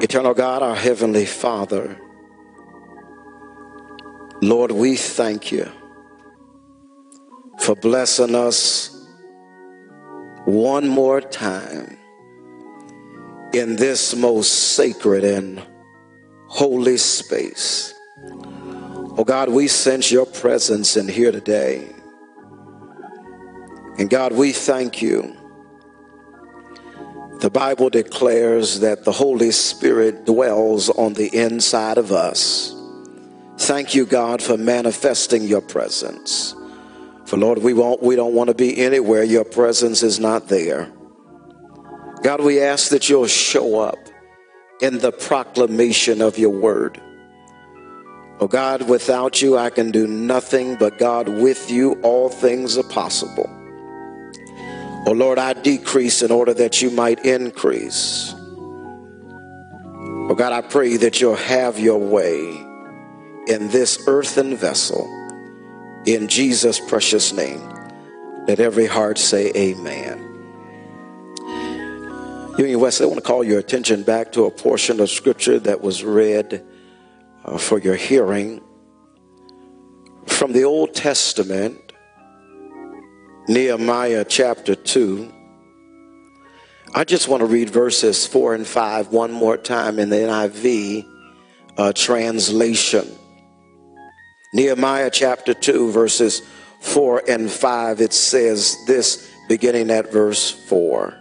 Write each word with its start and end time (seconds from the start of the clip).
Eternal 0.00 0.32
God, 0.32 0.62
our 0.62 0.76
Heavenly 0.76 1.26
Father, 1.26 2.00
Lord, 4.40 4.70
we 4.70 4.96
thank 4.96 5.50
you 5.50 5.68
for 7.58 7.74
blessing 7.74 8.36
us 8.36 8.94
one 10.44 10.86
more 10.86 11.20
time 11.20 11.98
in 13.52 13.74
this 13.74 14.14
most 14.14 14.52
sacred 14.76 15.24
and 15.24 15.60
holy 16.46 16.96
space. 16.96 17.92
Oh 19.16 19.24
God, 19.24 19.48
we 19.48 19.66
sense 19.66 20.12
your 20.12 20.26
presence 20.26 20.96
in 20.96 21.08
here 21.08 21.32
today. 21.32 21.88
And 23.98 24.08
God, 24.08 24.32
we 24.32 24.52
thank 24.52 25.02
you 25.02 25.37
the 27.40 27.50
Bible 27.50 27.88
declares 27.88 28.80
that 28.80 29.04
the 29.04 29.12
Holy 29.12 29.52
Spirit 29.52 30.26
dwells 30.26 30.90
on 30.90 31.14
the 31.14 31.34
inside 31.34 31.96
of 31.96 32.10
us. 32.10 32.74
Thank 33.58 33.94
you, 33.94 34.06
God, 34.06 34.42
for 34.42 34.56
manifesting 34.56 35.44
your 35.44 35.60
presence. 35.60 36.56
For 37.26 37.36
Lord, 37.36 37.58
we 37.58 37.74
won't 37.74 38.02
we 38.02 38.16
don't 38.16 38.34
want 38.34 38.48
to 38.48 38.54
be 38.54 38.78
anywhere 38.78 39.22
your 39.22 39.44
presence 39.44 40.02
is 40.02 40.18
not 40.18 40.48
there. 40.48 40.90
God, 42.22 42.40
we 42.40 42.60
ask 42.60 42.88
that 42.90 43.08
you'll 43.08 43.26
show 43.26 43.80
up 43.80 43.98
in 44.80 44.98
the 44.98 45.12
proclamation 45.12 46.20
of 46.20 46.38
your 46.38 46.50
word. 46.50 47.00
Oh 48.40 48.48
God, 48.48 48.88
without 48.88 49.42
you 49.42 49.56
I 49.56 49.70
can 49.70 49.90
do 49.90 50.06
nothing, 50.06 50.76
but 50.76 50.98
God, 50.98 51.28
with 51.28 51.70
you 51.70 52.00
all 52.02 52.28
things 52.28 52.78
are 52.78 52.88
possible. 52.88 53.48
Oh 55.06 55.12
Lord, 55.12 55.38
I 55.38 55.54
decrease 55.54 56.22
in 56.22 56.30
order 56.30 56.52
that 56.54 56.82
you 56.82 56.90
might 56.90 57.24
increase. 57.24 58.34
Oh 60.30 60.34
God, 60.34 60.52
I 60.52 60.60
pray 60.60 60.96
that 60.98 61.20
you'll 61.20 61.36
have 61.36 61.78
your 61.78 61.98
way 61.98 62.38
in 63.48 63.68
this 63.68 64.04
earthen 64.06 64.56
vessel. 64.56 65.06
In 66.06 66.28
Jesus' 66.28 66.78
precious 66.78 67.32
name. 67.32 67.60
Let 68.46 68.60
every 68.60 68.86
heart 68.86 69.18
say 69.18 69.52
amen. 69.54 70.24
Union 72.58 72.80
Wesley, 72.80 73.04
I 73.04 73.08
want 73.08 73.18
to 73.18 73.26
call 73.26 73.44
your 73.44 73.58
attention 73.58 74.02
back 74.02 74.32
to 74.32 74.46
a 74.46 74.50
portion 74.50 75.00
of 75.00 75.08
scripture 75.10 75.58
that 75.60 75.80
was 75.80 76.02
read 76.02 76.64
uh, 77.44 77.56
for 77.56 77.78
your 77.78 77.94
hearing 77.94 78.60
from 80.26 80.52
the 80.52 80.64
Old 80.64 80.94
Testament 80.94 81.87
Nehemiah 83.48 84.26
chapter 84.28 84.74
2. 84.74 85.32
I 86.94 87.04
just 87.04 87.28
want 87.28 87.40
to 87.40 87.46
read 87.46 87.70
verses 87.70 88.26
4 88.26 88.54
and 88.54 88.66
5 88.66 89.08
one 89.08 89.32
more 89.32 89.56
time 89.56 89.98
in 89.98 90.10
the 90.10 90.16
NIV 90.16 91.06
uh, 91.78 91.92
translation. 91.94 93.08
Nehemiah 94.52 95.08
chapter 95.10 95.54
2, 95.54 95.90
verses 95.92 96.42
4 96.82 97.22
and 97.26 97.50
5, 97.50 98.02
it 98.02 98.12
says 98.12 98.76
this 98.86 99.32
beginning 99.48 99.90
at 99.90 100.12
verse 100.12 100.50
4. 100.68 101.16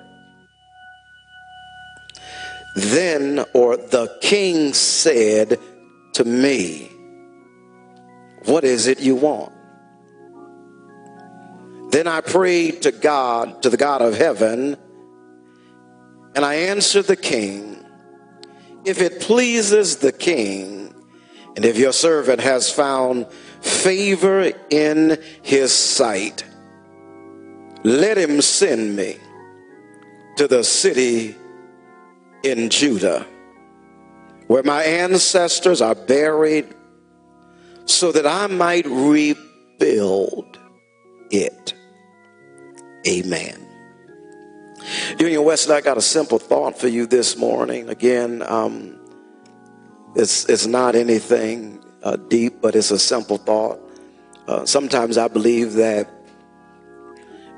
Then, 2.75 3.45
or 3.53 3.78
the 3.78 4.17
king 4.22 4.73
said 4.73 5.62
to 6.16 6.25
me, 6.25 6.91
What 8.44 8.66
is 8.66 8.88
it 8.88 9.00
you 9.00 9.16
want? 9.16 9.53
Then 11.98 12.06
I 12.06 12.22
prayed 12.22 12.84
to 12.84 12.92
God, 12.92 13.64
to 13.64 13.72
the 13.72 13.76
God 13.76 14.03
of 14.03 14.16
heaven, 14.16 14.78
and 16.36 16.45
I 16.45 16.53
answered 16.53 17.06
the 17.06 17.16
king, 17.16 17.84
If 18.86 19.02
it 19.02 19.20
pleases 19.20 19.98
the 19.98 20.12
king, 20.12 20.94
and 21.56 21.66
if 21.66 21.75
your 21.75 21.94
servant 21.94 22.40
has 22.42 22.72
found 22.72 23.25
favor 23.62 24.52
in 24.70 25.18
his 25.42 25.73
sight, 25.73 26.46
let 27.84 28.16
him 28.16 28.44
send 28.44 28.96
me 28.96 29.18
to 30.35 30.47
the 30.47 30.64
city 30.64 31.35
in 32.44 32.69
Judah, 32.69 33.25
where 34.46 34.62
my 34.62 34.84
ancestors 34.84 35.81
are 35.81 35.96
buried, 35.96 36.68
so 37.85 38.12
that 38.12 38.28
I 38.28 38.46
might 38.46 38.85
rebuild 38.85 40.59
it. 41.31 41.74
Amen. 43.07 43.66
Union 45.18 45.44
Wesley, 45.44 45.75
I 45.75 45.81
got 45.81 45.97
a 45.97 46.01
simple 46.01 46.40
thought 46.40 46.78
for 46.78 46.90
you 46.90 47.06
this 47.06 47.38
morning. 47.38 47.88
Again, 47.90 48.44
um, 48.45 49.00
it's, 50.16 50.47
it's 50.50 50.66
not 50.66 50.95
anything 50.95 51.84
uh, 52.03 52.17
deep, 52.17 52.62
but 52.62 52.75
it's 52.75 52.91
a 52.91 53.00
simple 53.00 53.38
thought. 53.38 53.79
Uh, 54.47 54.66
sometimes 54.66 55.17
I 55.17 55.29
believe 55.29 55.73
that, 55.73 56.09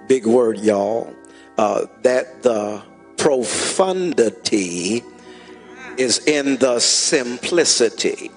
big 0.07 0.27
word, 0.27 0.59
y'all, 0.59 1.13
uh, 1.57 1.85
that 2.03 2.43
the 2.43 2.83
profundity 3.17 5.03
is 5.97 6.19
in 6.27 6.57
the 6.57 6.79
simplicity. 6.79 8.31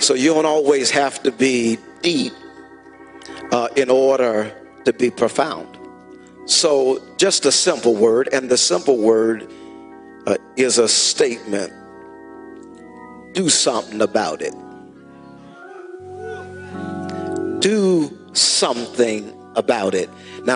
So 0.00 0.14
you 0.14 0.34
don't 0.34 0.44
always 0.44 0.90
have 0.90 1.22
to 1.22 1.30
be 1.30 1.78
deep 2.02 2.32
uh, 3.52 3.68
in 3.76 3.90
order 3.90 4.52
to 4.84 4.92
be 4.92 5.10
profound. 5.10 5.75
So, 6.46 7.02
just 7.16 7.44
a 7.44 7.52
simple 7.52 7.94
word, 7.94 8.28
and 8.32 8.48
the 8.48 8.56
simple 8.56 8.98
word 8.98 9.50
uh, 10.26 10.36
is 10.56 10.78
a 10.78 10.88
statement. 10.88 11.72
Do 13.34 13.48
something 13.48 14.00
about 14.00 14.42
it. 14.42 14.54
Do 17.60 18.16
something 18.32 19.32
about 19.56 19.94
it. 19.94 20.10
Now, 20.44 20.55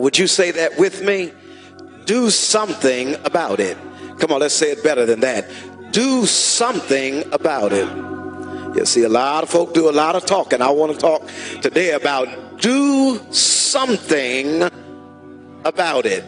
would 0.00 0.18
you 0.18 0.26
say 0.26 0.50
that 0.52 0.78
with 0.78 1.02
me? 1.02 1.32
Do 2.04 2.30
something 2.30 3.14
about 3.24 3.60
it. 3.60 3.76
Come 4.18 4.32
on, 4.32 4.40
let's 4.40 4.54
say 4.54 4.72
it 4.72 4.82
better 4.82 5.06
than 5.06 5.20
that. 5.20 5.48
Do 5.92 6.26
something 6.26 7.24
about 7.32 7.72
it. 7.72 7.88
You 8.76 8.84
see, 8.84 9.02
a 9.02 9.08
lot 9.08 9.42
of 9.42 9.50
folk 9.50 9.74
do 9.74 9.88
a 9.88 9.92
lot 9.92 10.16
of 10.16 10.26
talking. 10.26 10.60
I 10.60 10.70
want 10.70 10.92
to 10.92 10.98
talk 10.98 11.22
today 11.62 11.92
about 11.92 12.60
do 12.60 13.20
something 13.32 14.62
about 15.64 16.06
it. 16.06 16.24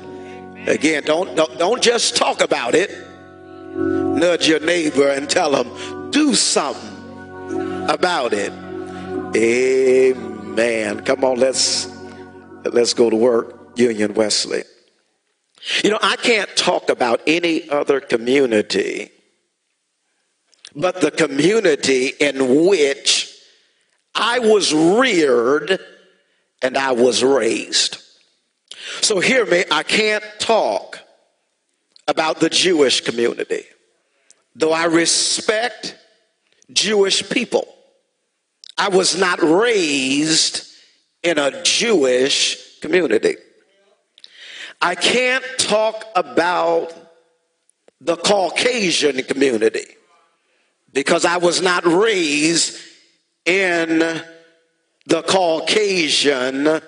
Again, 0.66 1.02
don't, 1.04 1.34
don't, 1.36 1.58
don't 1.58 1.82
just 1.82 2.16
talk 2.16 2.40
about 2.40 2.74
it. 2.74 2.90
Nudge 3.74 4.48
your 4.48 4.60
neighbor 4.60 5.08
and 5.08 5.28
tell 5.28 5.50
them, 5.50 6.10
do 6.10 6.34
something 6.34 7.84
about 7.88 8.32
it. 8.32 8.52
Amen. 9.36 11.00
Come 11.04 11.24
on, 11.24 11.38
let's 11.38 11.94
let's 12.64 12.94
go 12.94 13.08
to 13.10 13.16
work. 13.16 13.57
Union 13.78 14.14
Wesley. 14.14 14.64
You 15.82 15.90
know, 15.90 15.98
I 16.02 16.16
can't 16.16 16.54
talk 16.56 16.88
about 16.88 17.20
any 17.26 17.68
other 17.70 18.00
community 18.00 19.10
but 20.74 21.00
the 21.00 21.10
community 21.10 22.12
in 22.20 22.66
which 22.66 23.36
I 24.14 24.38
was 24.38 24.72
reared 24.72 25.78
and 26.62 26.76
I 26.76 26.92
was 26.92 27.22
raised. 27.22 28.02
So 29.00 29.20
hear 29.20 29.44
me, 29.44 29.64
I 29.70 29.82
can't 29.82 30.24
talk 30.38 31.00
about 32.06 32.40
the 32.40 32.48
Jewish 32.48 33.00
community, 33.00 33.64
though 34.54 34.72
I 34.72 34.84
respect 34.84 35.96
Jewish 36.72 37.28
people. 37.28 37.66
I 38.76 38.88
was 38.88 39.18
not 39.18 39.42
raised 39.42 40.66
in 41.22 41.38
a 41.38 41.62
Jewish 41.64 42.78
community. 42.80 43.36
I 44.80 44.94
can't 44.94 45.44
talk 45.58 46.04
about 46.14 46.92
the 48.00 48.16
Caucasian 48.16 49.22
community 49.24 49.86
because 50.92 51.24
I 51.24 51.38
was 51.38 51.60
not 51.60 51.84
raised 51.84 52.78
in 53.44 53.98
the 53.98 55.22
Caucasian 55.22 56.80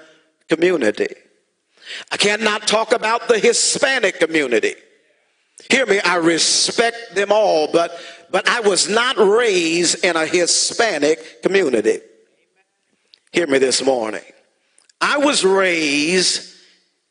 community. 0.48 1.14
I 2.12 2.16
cannot 2.16 2.69
talk 2.69 2.92
about 2.92 3.26
the 3.28 3.38
Hispanic 3.38 4.20
community. 4.20 4.75
Hear 5.69 5.87
me, 5.87 6.00
I 6.00 6.16
respect 6.16 7.14
them 7.14 7.32
all, 7.32 7.70
but 7.72 7.98
but 8.31 8.48
I 8.48 8.60
was 8.60 8.88
not 8.88 9.16
raised 9.16 10.04
in 10.04 10.16
a 10.16 10.25
Hispanic 10.25 11.42
community. 11.42 11.98
Hear 13.32 13.46
me 13.46 13.58
this 13.58 13.82
morning. 13.82 14.22
I 15.00 15.19
was 15.19 15.44
raised 15.44 16.50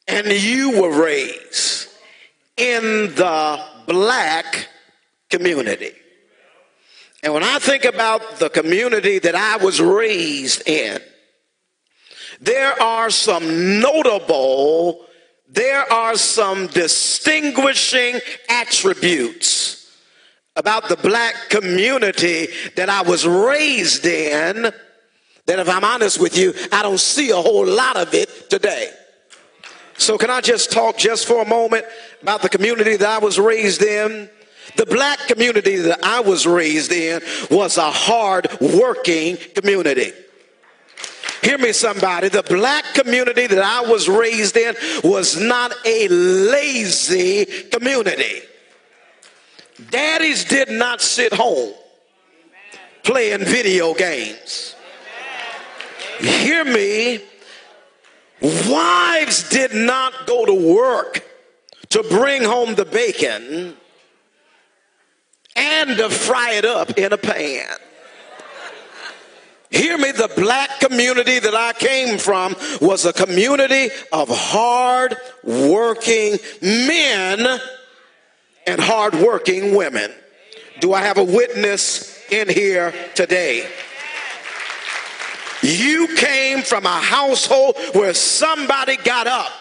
and 0.10 0.28
you 0.28 0.82
were 0.82 1.02
raised 1.04 1.88
in 2.58 3.14
the 3.16 3.64
black 3.88 4.68
community. 5.30 5.92
And 7.24 7.34
when 7.34 7.44
I 7.44 7.60
think 7.60 7.86
about 7.86 8.40
the 8.40 8.50
community 8.50 9.20
that 9.20 9.36
I 9.36 9.58
was 9.58 9.82
raised 9.82 10.68
in, 10.68 11.00
there 12.42 12.82
are 12.82 13.10
some 13.10 13.80
notable, 13.82 15.06
there 15.48 15.92
are 15.92 16.16
some 16.16 16.68
distinguishing 16.68 18.20
attributes 18.50 19.92
about 20.56 20.90
the 20.90 20.98
black 20.98 21.50
community 21.50 22.48
that 22.76 22.90
I 22.90 23.02
was 23.02 23.28
raised 23.28 24.06
in 24.06 24.72
that 25.46 25.60
if 25.60 25.68
I'm 25.68 25.84
honest 25.84 26.20
with 26.20 26.38
you, 26.38 26.54
I 26.72 26.82
don't 26.82 27.00
see 27.00 27.32
a 27.32 27.36
whole 27.36 27.66
lot 27.66 27.98
of 27.98 28.14
it 28.14 28.50
today. 28.50 28.92
So 30.00 30.18
can 30.18 30.30
I 30.30 30.40
just 30.40 30.72
talk 30.72 30.98
just 30.98 31.28
for 31.28 31.42
a 31.42 31.46
moment 31.46 31.86
about 32.22 32.42
the 32.42 32.50
community 32.50 32.96
that 32.96 33.08
I 33.08 33.18
was 33.20 33.38
raised 33.38 33.84
in? 33.84 34.30
The 34.78 34.86
black 34.86 35.20
community 35.28 35.76
that 35.76 36.04
I 36.04 36.22
was 36.22 36.48
raised 36.48 36.94
in 36.94 37.22
was 37.52 37.78
a 37.78 37.92
hard 37.92 38.48
working 38.62 39.36
community. 39.56 40.14
Hear 41.44 41.58
me, 41.58 41.74
somebody. 41.74 42.30
The 42.30 42.44
black 42.44 42.86
community 42.94 43.48
that 43.48 43.62
I 43.62 43.90
was 43.90 44.08
raised 44.08 44.56
in 44.56 44.76
was 45.04 45.38
not 45.38 45.74
a 45.86 46.08
lazy 46.08 47.46
community. 47.70 48.42
Daddies 49.90 50.46
did 50.46 50.70
not 50.70 51.02
sit 51.02 51.34
home 51.34 51.74
playing 53.04 53.44
video 53.44 53.94
games. 53.94 54.76
Hear 56.20 56.64
me. 56.64 57.20
Wives 58.42 59.50
did 59.50 59.74
not 59.74 60.26
go 60.26 60.46
to 60.46 60.54
work 60.54 61.24
to 61.90 62.04
bring 62.04 62.44
home 62.44 62.76
the 62.76 62.86
bacon 62.86 63.76
and 65.56 65.98
to 65.98 66.10
fry 66.10 66.54
it 66.54 66.66
up 66.66 66.98
in 66.98 67.12
a 67.12 67.18
pan. 67.18 67.68
Hear 69.72 69.98
me, 69.98 70.12
the 70.12 70.32
black 70.36 70.80
community 70.80 71.38
that 71.38 71.54
I 71.54 71.74
came 71.74 72.18
from 72.18 72.56
was 72.82 73.06
a 73.06 73.14
community 73.14 73.90
of 74.12 74.28
hard 74.30 75.16
working 75.44 76.40
men 76.62 77.60
and 78.66 78.82
hard 78.82 79.16
working 79.16 79.76
women. 79.76 80.12
Do 80.80 80.94
I 80.94 81.02
have 81.02 81.18
a 81.18 81.24
witness 81.24 82.20
in 82.32 82.50
here 82.50 82.94
today? 83.14 83.70
You 85.62 86.16
came 86.16 86.62
from 86.62 86.86
a 86.86 86.90
household 86.90 87.76
where 87.94 88.14
somebody 88.14 88.98
got 88.98 89.28
up 89.28 89.52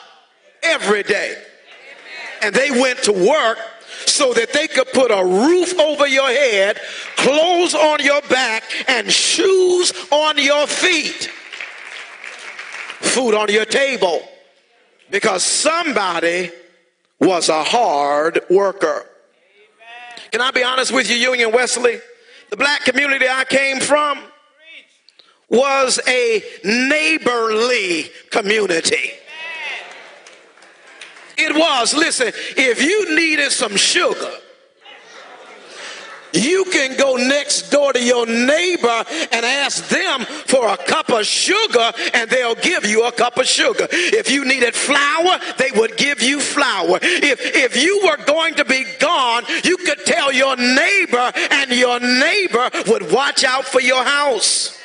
every 0.63 1.03
day 1.03 1.37
and 2.43 2.55
they 2.55 2.71
went 2.71 3.03
to 3.05 3.13
work 3.13 3.59
so 4.07 4.33
that 4.33 4.53
they 4.53 4.69
could 4.69 4.91
put 4.93 5.11
a 5.11 5.25
roof 5.25 5.79
over 5.79 6.07
your 6.07 6.29
head, 6.29 6.79
clothes 7.17 7.75
on 7.75 8.03
your 8.03 8.23
back, 8.23 8.63
and 8.89 9.11
shoes 9.11 9.93
on 10.11 10.39
your 10.39 10.67
feet, 10.67 11.31
food 13.01 13.35
on 13.35 13.51
your 13.51 13.65
table, 13.65 14.23
because 15.11 15.43
somebody 15.43 16.51
was 17.21 17.49
a 17.49 17.65
hard 17.65 18.41
worker. 18.49 19.05
Can 20.31 20.41
I 20.41 20.51
be 20.53 20.63
honest 20.63 20.93
with 20.93 21.11
you, 21.11 21.17
Union 21.17 21.53
Wesley? 21.53 21.99
The 22.51 22.57
black 22.57 22.85
community 22.85 23.27
I 23.29 23.45
came 23.45 23.81
from 23.81 24.19
was 25.49 25.99
a 26.07 26.43
neighborly 26.65 28.11
community. 28.31 29.13
It 31.37 31.55
was. 31.55 31.95
Listen, 31.95 32.33
if 32.57 32.83
you 32.83 33.15
needed 33.15 33.53
some 33.53 33.77
sugar, 33.77 34.33
you 36.33 36.65
can 36.71 36.97
go 36.99 37.17
next 37.17 37.71
door 37.71 37.93
to 37.93 38.03
your 38.03 38.27
neighbor 38.27 39.05
and 39.33 39.47
ask 39.47 39.89
them 39.89 40.25
for 40.25 40.69
a 40.69 40.77
cup 40.77 41.09
of 41.11 41.25
sugar 41.25 41.93
and 42.13 42.29
they'll 42.29 42.55
give 42.57 42.85
you 42.85 43.07
a 43.07 43.13
cup 43.13 43.39
of 43.39 43.47
sugar. 43.47 43.87
If 43.91 44.31
you 44.31 44.45
needed 44.45 44.75
flour, 44.75 45.39
they 45.57 45.71
would 45.75 45.97
give 45.97 46.23
you 46.23 46.41
flour. 46.41 46.99
If, 47.01 47.41
if 47.41 47.83
you 47.83 48.03
were 48.05 48.23
going 48.25 48.55
to 48.57 48.65
be 48.65 48.85
gone, 48.99 49.45
you 49.65 49.77
could 49.79 50.05
tell 50.05 50.33
your 50.33 50.57
neighbor 50.57 51.33
and 51.51 51.71
your 51.71 52.01
neighbor 52.01 52.71
would 52.89 53.11
watch 53.11 53.45
out 53.45 53.65
for 53.65 53.81
your 53.81 54.05
house. 54.05 54.78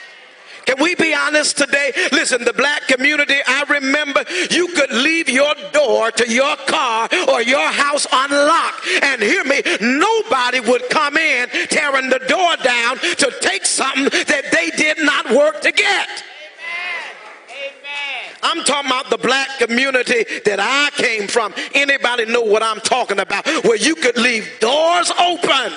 Can 0.66 0.82
we 0.82 0.96
be 0.96 1.14
honest 1.14 1.58
today? 1.58 1.92
Listen, 2.12 2.44
the 2.44 2.54
black 2.54 2.88
community, 2.88 3.36
I 3.46 3.64
remember 3.70 4.24
you 4.50 4.68
could 4.70 4.92
leave 4.92 5.30
your 5.30 5.54
door 5.72 6.12
to 6.12 6.30
your 6.30 6.56
car 6.68 7.10
or 7.30 7.42
your 7.42 7.68
house 7.68 8.08
unlocked. 8.12 8.88
And 9.02 9.22
hear 9.22 9.44
me, 9.44 9.62
nobody 9.82 10.60
would 10.60 10.90
come 10.90 11.18
in 11.18 11.50
tearing 11.70 12.10
the 12.10 12.20
door 12.20 12.56
down 12.64 12.98
to 12.98 13.34
take 13.42 13.66
something 13.66 14.06
that 14.06 14.46
they 14.52 14.70
did 14.72 14.98
not 15.04 15.32
work 15.32 15.62
to 15.62 15.72
get. 15.72 16.24
I'm 18.46 18.64
talking 18.66 18.92
about 18.92 19.10
the 19.10 19.18
black 19.18 19.58
community 19.58 20.26
that 20.46 20.60
I 20.60 20.90
came 21.02 21.28
from. 21.28 21.54
Anybody 21.74 22.26
know 22.26 22.42
what 22.42 22.62
I'm 22.62 22.82
talking 22.82 23.20
about? 23.20 23.48
Where 23.64 23.78
you 23.78 23.96
could 23.96 24.18
leave 24.18 24.50
doors 24.60 25.12
open 25.18 25.74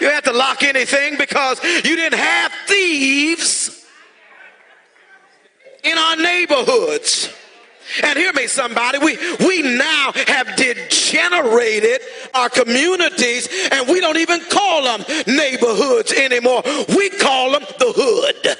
you 0.00 0.08
had 0.08 0.24
to 0.24 0.32
lock 0.32 0.62
anything 0.62 1.16
because 1.18 1.62
you 1.64 1.96
didn't 1.96 2.18
have 2.18 2.52
thieves 2.66 3.84
in 5.84 5.96
our 5.96 6.16
neighborhoods. 6.16 7.32
And 8.04 8.16
hear 8.16 8.32
me, 8.32 8.46
somebody, 8.46 8.98
we, 8.98 9.18
we 9.44 9.62
now 9.62 10.12
have 10.26 10.54
degenerated 10.54 12.00
our 12.34 12.48
communities 12.48 13.48
and 13.72 13.88
we 13.88 14.00
don't 14.00 14.18
even 14.18 14.40
call 14.50 14.84
them 14.84 15.04
neighborhoods 15.26 16.12
anymore. 16.12 16.62
We 16.96 17.10
call 17.10 17.52
them 17.52 17.62
the 17.78 17.92
hood. 17.94 18.56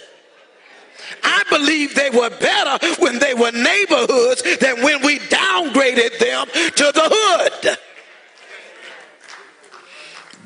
I 1.22 1.44
believe 1.48 1.94
they 1.94 2.10
were 2.10 2.30
better 2.30 2.86
when 2.98 3.18
they 3.18 3.34
were 3.34 3.52
neighborhoods 3.52 4.42
than 4.58 4.82
when 4.82 5.02
we 5.04 5.18
downgraded 5.20 6.18
them 6.18 6.46
to 6.46 6.92
the 6.92 7.08
hood 7.12 7.78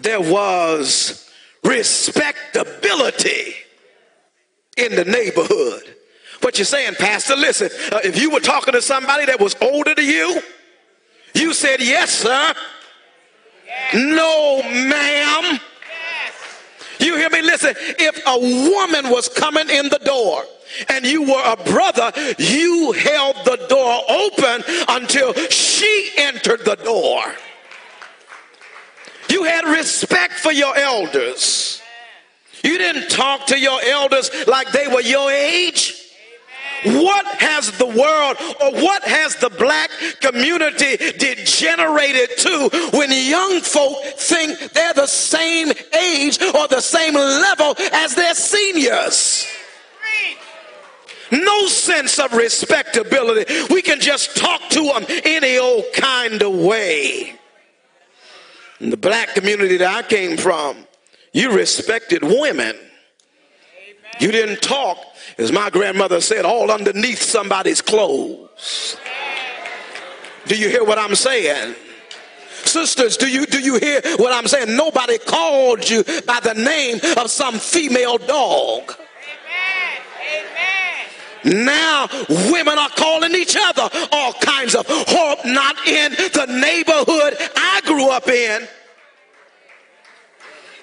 there 0.05 0.21
was 0.21 1.29
respectability 1.65 3.55
in 4.77 4.95
the 4.95 5.05
neighborhood. 5.05 5.83
What 6.43 6.59
you're 6.59 6.67
saying, 6.67 6.95
Pastor, 6.97 7.37
listen, 7.37 7.71
uh, 7.91 8.01
if 8.05 8.21
you 8.21 8.31
were 8.31 8.41
talking 8.41 8.75
to 8.75 8.83
somebody 8.83 9.25
that 9.25 9.41
was 9.41 9.57
older 9.63 9.95
than 9.95 10.05
you, 10.05 10.41
you 11.35 11.55
said, 11.55 11.81
Yes, 11.81 12.11
sir. 12.11 12.55
Yes. 13.67 13.95
No, 13.95 14.63
ma'am. 14.63 15.59
Yes. 15.59 17.01
You 17.01 17.17
hear 17.17 17.31
me? 17.31 17.41
Listen, 17.41 17.75
if 17.79 18.21
a 18.27 18.39
woman 18.39 19.11
was 19.11 19.29
coming 19.29 19.71
in 19.71 19.89
the 19.89 20.01
door, 20.05 20.45
and 20.89 21.07
you 21.07 21.23
were 21.23 21.43
a 21.45 21.57
brother, 21.57 22.13
you 22.37 22.93
held 22.93 23.37
the 23.45 23.57
door 23.69 24.03
open 24.09 24.65
until 24.89 25.33
she 25.49 26.11
entered 26.19 26.65
the 26.65 26.77
door. 26.77 27.23
You 29.35 29.43
had 29.43 29.65
respect 29.65 30.35
for 30.35 30.53
your 30.53 30.77
elders. 30.79 31.83
You 32.63 32.79
didn't 32.79 33.11
talk 33.11 33.47
to 33.47 33.59
your 33.59 33.81
elders 33.83 34.31
like 34.47 34.71
they 34.71 34.87
were 34.87 35.01
your 35.01 35.29
age. 35.29 35.93
What 36.85 37.27
has 37.41 37.77
the 37.77 37.87
world 37.87 38.37
or 38.63 38.81
what 38.81 39.03
has 39.03 39.35
the 39.35 39.51
black 39.51 39.91
community 40.21 40.97
degenerated 41.19 42.39
to 42.39 42.91
when 42.93 43.11
young 43.11 43.61
folk 43.61 44.05
think 44.19 44.57
they're 44.73 44.93
the 44.93 45.09
same 45.09 45.73
age 46.01 46.41
or 46.41 46.69
the 46.69 46.81
same 46.81 47.15
level 47.15 47.75
as 47.93 48.15
their 48.15 48.35
seniors? 48.35 49.49
No 51.33 51.67
sense 51.67 52.21
of 52.21 52.35
respectability. 52.35 53.53
We 53.69 53.83
can 53.83 53.99
just 54.01 54.37
talk 54.37 54.61
to 54.69 54.81
them 54.81 55.07
any 55.25 55.59
old 55.59 55.87
kind 55.93 56.41
of 56.41 56.55
way. 56.55 57.41
In 58.85 58.91
the 58.91 58.99
black 58.99 59.35
community 59.35 59.79
that 59.79 60.05
I 60.05 60.07
came 60.07 60.37
from, 60.37 60.77
you 61.33 61.53
respected 61.53 62.23
women. 62.23 62.77
You 64.21 64.31
didn't 64.31 64.61
talk, 64.61 64.99
as 65.39 65.51
my 65.51 65.71
grandmother 65.71 66.21
said, 66.21 66.45
all 66.45 66.71
underneath 66.71 67.23
somebody's 67.23 67.81
clothes. 67.81 68.99
Do 70.45 70.55
you 70.55 70.69
hear 70.69 70.85
what 70.85 70.99
I'm 70.99 71.15
saying? 71.15 71.77
Sisters, 72.65 73.17
do 73.17 73.27
you 73.27 73.47
do 73.47 73.59
you 73.59 73.79
hear 73.79 74.03
what 74.17 74.35
I'm 74.35 74.47
saying? 74.47 74.77
Nobody 74.77 75.17
called 75.17 75.89
you 75.89 76.05
by 76.27 76.41
the 76.41 76.53
name 76.53 77.01
of 77.17 77.31
some 77.31 77.55
female 77.55 78.19
dog. 78.19 78.95
Now 81.45 82.09
women 82.29 82.79
are 82.79 82.89
calling 82.91 83.35
each 83.35 83.57
other 83.59 83.89
all 84.13 84.33
kinds 84.35 84.75
of 84.75 84.87
hope, 84.89 85.45
not 85.45 85.87
in 85.87 86.13
the 86.13 86.47
neighborhood 86.49 87.37
I 87.57 87.81
grew 87.85 88.11
up 88.11 88.29
in. 88.29 88.67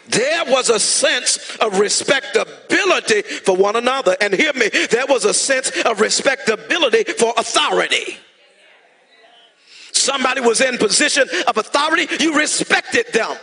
There 0.07 0.45
was 0.45 0.69
a 0.69 0.79
sense 0.79 1.55
of 1.57 1.79
respectability 1.79 3.21
for 3.21 3.55
one 3.55 3.75
another. 3.75 4.17
And 4.19 4.33
hear 4.33 4.51
me, 4.53 4.67
there 4.89 5.05
was 5.07 5.25
a 5.25 5.33
sense 5.33 5.71
of 5.85 6.01
respectability 6.01 7.05
for 7.13 7.33
authority. 7.37 8.17
Somebody 9.93 10.41
was 10.41 10.61
in 10.61 10.77
position 10.77 11.27
of 11.47 11.57
authority, 11.57 12.07
you 12.19 12.37
respected 12.37 13.13
them. 13.13 13.37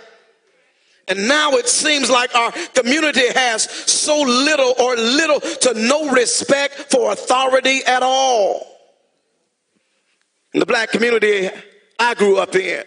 And 1.08 1.26
now 1.26 1.52
it 1.52 1.68
seems 1.68 2.10
like 2.10 2.34
our 2.34 2.52
community 2.74 3.26
has 3.34 3.70
so 3.90 4.20
little 4.20 4.74
or 4.78 4.96
little 4.96 5.40
to 5.40 5.74
no 5.74 6.10
respect 6.10 6.74
for 6.90 7.12
authority 7.12 7.80
at 7.86 8.02
all. 8.02 8.66
In 10.52 10.60
the 10.60 10.66
black 10.66 10.90
community 10.90 11.48
I 11.98 12.14
grew 12.14 12.38
up 12.38 12.54
in, 12.54 12.84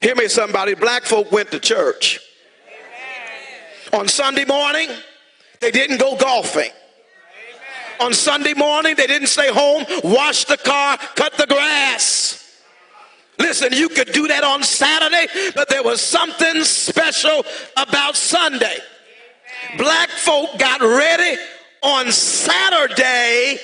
hear 0.00 0.14
me 0.14 0.28
somebody, 0.28 0.74
black 0.74 1.04
folk 1.04 1.32
went 1.32 1.50
to 1.50 1.60
church. 1.60 2.20
On 3.92 4.08
Sunday 4.08 4.44
morning, 4.44 4.88
they 5.60 5.70
didn't 5.70 5.98
go 5.98 6.16
golfing. 6.16 6.70
On 8.00 8.12
Sunday 8.12 8.54
morning, 8.54 8.96
they 8.96 9.06
didn't 9.06 9.28
stay 9.28 9.52
home, 9.52 9.84
wash 10.02 10.44
the 10.46 10.56
car, 10.56 10.98
cut 11.14 11.34
the 11.38 11.46
grass. 11.46 12.43
Listen, 13.38 13.72
you 13.72 13.88
could 13.88 14.12
do 14.12 14.28
that 14.28 14.44
on 14.44 14.62
Saturday, 14.62 15.26
but 15.54 15.68
there 15.68 15.82
was 15.82 16.00
something 16.00 16.62
special 16.64 17.44
about 17.76 18.16
Sunday. 18.16 18.76
Black 19.76 20.08
folk 20.08 20.58
got 20.58 20.80
ready 20.80 21.36
on 21.82 22.10
Saturday 22.12 23.58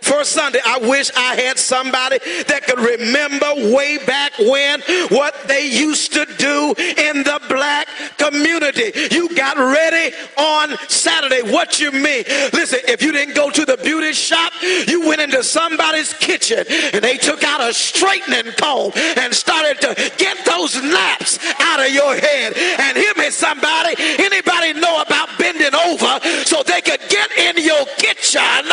for 0.00 0.24
Sunday. 0.24 0.60
I 0.64 0.78
wish 0.78 1.10
I 1.16 1.34
had 1.36 1.58
somebody 1.58 2.18
that 2.46 2.64
could 2.64 2.78
remember 2.78 3.74
way 3.74 3.98
back 4.04 4.32
when 4.38 4.80
what 5.08 5.34
they 5.46 5.66
used 5.66 6.12
to 6.14 6.26
do 6.38 6.74
in 6.78 7.22
the 7.22 7.40
black 7.48 7.88
community. 8.16 8.92
You 9.10 9.34
got 9.34 9.56
ready 9.56 10.14
on 10.36 10.76
Saturday. 10.88 11.42
What 11.42 11.80
you 11.80 11.90
mean? 11.90 12.24
Listen, 12.52 12.80
if 12.88 13.02
you 13.02 13.12
didn't 13.12 13.34
go 13.34 13.50
to 13.50 13.64
the 13.64 13.76
beauty 13.76 14.12
shop, 14.12 14.52
you 14.62 15.06
went 15.06 15.20
into 15.20 15.42
somebody's 15.42 16.12
kitchen 16.14 16.64
and 16.68 17.02
they 17.02 17.16
took 17.16 17.42
out 17.44 17.60
a 17.60 17.72
straightening 17.72 18.52
comb 18.52 18.92
and 19.16 19.34
started 19.34 19.80
to 19.80 19.94
get 20.16 20.44
those 20.44 20.80
naps 20.82 21.38
out 21.60 21.80
of 21.80 21.92
your 21.92 22.14
head. 22.14 22.54
And 22.56 22.96
hear 22.96 23.12
me, 23.16 23.30
somebody, 23.30 23.94
anybody 23.98 24.74
know 24.74 25.02
about 25.02 25.28
bending 25.38 25.74
over 25.74 26.20
so 26.44 26.62
they 26.62 26.80
could 26.80 27.00
get 27.08 27.30
in 27.32 27.64
your 27.64 27.84
kitchen? 27.96 28.64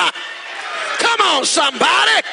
Come 1.16 1.38
on, 1.38 1.46
somebody. 1.46 2.28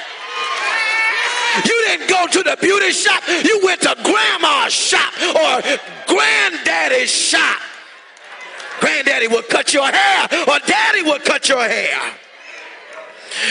You 1.65 1.85
didn't 1.87 2.09
go 2.09 2.27
to 2.27 2.43
the 2.43 2.57
beauty 2.61 2.91
shop. 2.91 3.23
You 3.29 3.61
went 3.63 3.81
to 3.83 3.95
grandma's 4.03 4.73
shop 4.73 5.13
or 5.21 5.63
granddaddy's 6.09 7.11
shop. 7.11 7.61
Granddaddy 8.81 9.29
would 9.29 9.49
cut 9.49 9.73
your 9.73 9.87
hair 9.87 10.29
or 10.49 10.59
daddy 10.67 11.03
would 11.03 11.25
cut 11.25 11.49
your 11.49 11.63
hair. 11.63 11.97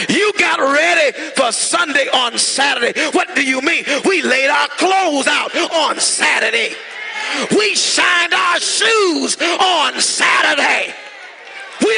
You 0.08 0.32
got 0.38 0.58
ready 0.58 1.16
for 1.34 1.50
Sunday 1.50 2.08
on 2.12 2.36
Saturday. 2.36 3.00
What 3.12 3.34
do 3.34 3.42
you 3.42 3.62
mean? 3.62 3.84
We 4.04 4.22
laid 4.22 4.50
our 4.50 4.68
clothes 4.68 5.26
out 5.28 5.56
on 5.56 5.98
Saturday. 5.98 6.74
We 7.56 7.74
shined 7.74 8.34
our 8.34 8.60
shoes 8.60 9.40
on 9.40 9.98
Saturday. 10.00 10.94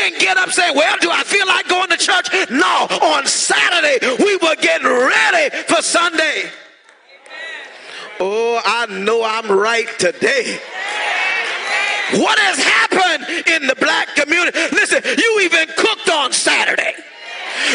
Didn't 0.05 0.21
get 0.21 0.37
up 0.37 0.51
saying, 0.51 0.77
Well, 0.77 0.97
do 1.01 1.11
I 1.11 1.23
feel 1.23 1.47
like 1.47 1.67
going 1.67 1.89
to 1.89 1.97
church? 1.97 2.29
No, 2.51 2.87
on 3.01 3.27
Saturday, 3.27 3.99
we 4.23 4.37
were 4.37 4.55
getting 4.57 4.87
ready 4.87 5.57
for 5.63 5.81
Sunday. 5.81 6.51
Oh, 8.21 8.61
I 8.63 8.85
know 8.85 9.25
I'm 9.25 9.51
right 9.51 9.89
today. 9.99 10.61
What 12.21 12.39
has 12.39 12.63
happened 12.63 13.49
in 13.49 13.67
the 13.67 13.75
black 13.77 14.15
community? 14.15 14.59
Listen, 14.73 15.03
you 15.17 15.41
even 15.43 15.69
cooked 15.75 16.11
on 16.11 16.33
Saturday. 16.33 16.93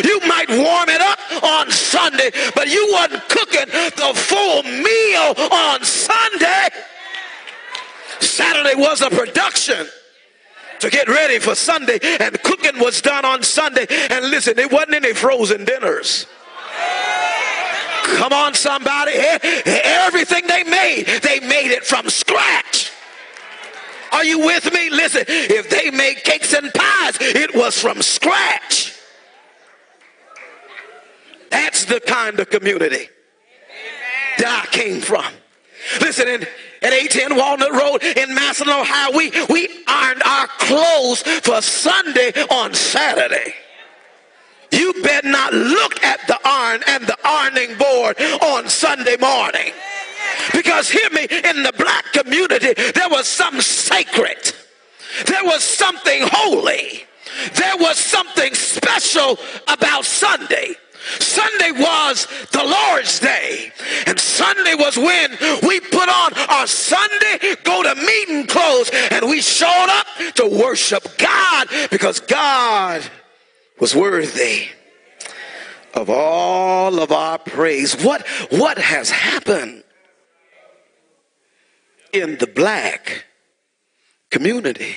You 0.04 0.20
might 0.28 0.50
warm 0.50 0.88
it 0.88 1.02
up 1.02 1.44
on 1.44 1.72
Sunday, 1.72 2.30
but 2.54 2.70
you 2.70 2.90
wasn't 2.92 3.28
cooking 3.28 3.70
the 3.70 4.14
full 4.14 4.62
meal 4.62 5.52
on 5.52 5.84
Sunday. 5.84 6.70
Saturday 8.20 8.76
was 8.76 9.02
a 9.02 9.10
production 9.10 9.88
to 10.80 10.90
get 10.90 11.08
ready 11.08 11.40
for 11.40 11.56
Sunday, 11.56 12.00
and 12.02 12.42
cooking 12.44 12.80
was 12.80 13.02
done 13.02 13.26
on 13.26 13.44
Sunday. 13.44 13.86
And 14.10 14.30
listen, 14.30 14.58
it 14.58 14.72
wasn't 14.72 14.96
any 14.96 15.14
frozen 15.14 15.66
dinners. 15.66 16.26
Come 18.16 18.34
on, 18.34 18.54
somebody. 18.54 19.12
Everything 19.14 20.48
they 20.48 20.64
made, 20.64 21.06
they 21.22 21.40
made 21.42 21.72
it 21.72 21.86
from 21.86 22.10
scratch. 22.10 22.92
Are 24.12 24.26
you 24.26 24.40
with 24.40 24.74
me? 24.74 24.90
Listen, 24.90 25.24
if 25.28 25.70
they 25.70 25.92
made 25.92 26.24
cakes 26.24 26.54
and 26.54 26.74
pies, 26.74 27.18
it 27.20 27.56
was 27.56 27.80
from 27.80 28.02
scratch. 28.02 28.96
That's 31.52 31.86
the 31.86 32.00
kind 32.00 32.40
of 32.40 32.50
community 32.50 33.10
that 34.40 34.68
I 34.68 34.76
came 34.76 35.02
from. 35.02 35.26
Listen, 36.02 36.28
in 36.28 36.46
at 36.82 36.94
810 36.94 37.38
Walnut 37.38 37.72
Road 37.72 38.04
in 38.04 38.34
Massillon, 38.34 38.82
Ohio. 38.82 39.16
We, 39.16 39.32
we 39.50 39.68
ironed 39.88 40.24
our 40.24 40.48
clothes 40.48 41.22
for 41.44 41.62
Sunday 41.62 42.32
on 42.50 42.74
Saturday. 42.74 43.54
You 44.72 44.94
better 45.04 45.28
not 45.28 45.54
look 45.54 46.04
at 46.04 46.20
the 46.28 46.40
iron 46.46 46.82
and 46.88 47.06
the 47.06 47.18
ironing 47.24 47.78
board 47.78 48.22
on 48.42 48.70
Sunday 48.70 49.18
morning. 49.18 49.74
Because 50.54 50.90
hear 50.90 51.10
me, 51.12 51.24
in 51.24 51.64
the 51.64 51.74
black 51.78 52.06
community, 52.14 52.74
there 52.94 53.10
was 53.10 53.28
something 53.28 53.62
sacred. 53.62 54.54
There 55.26 55.44
was 55.44 55.64
something 55.64 56.22
holy. 56.24 57.06
There 57.56 57.78
was 57.78 57.98
something 57.98 58.54
special 58.54 59.38
about 59.68 60.06
Sunday. 60.06 60.76
Sunday 61.20 61.72
was 61.72 62.28
the 62.52 62.64
Lord's 62.64 63.20
day. 63.20 63.72
And 64.06 64.20
Sunday 64.20 64.76
was 64.76 64.98
when 64.98 65.32
we 65.64 65.80
put 65.80 66.10
on 66.10 66.34
our 66.50 66.68
Sunday 66.68 67.56
go 67.64 67.84
to 67.84 67.96
meeting 67.96 68.48
clothes 68.48 68.92
and 69.12 69.28
we 69.28 69.42
showed 69.42 69.88
up 69.90 70.36
to 70.36 70.46
worship 70.48 71.18
God 71.18 71.68
because 71.90 72.20
God 72.20 73.04
was 73.80 73.96
worthy 73.96 74.68
of 75.94 76.10
all 76.10 77.00
of 77.00 77.12
our 77.12 77.38
praise. 77.38 78.02
What, 78.04 78.28
what 78.50 78.78
has 78.78 79.10
happened 79.10 79.84
in 82.14 82.38
the 82.38 82.48
black 82.48 83.26
community? 84.30 84.96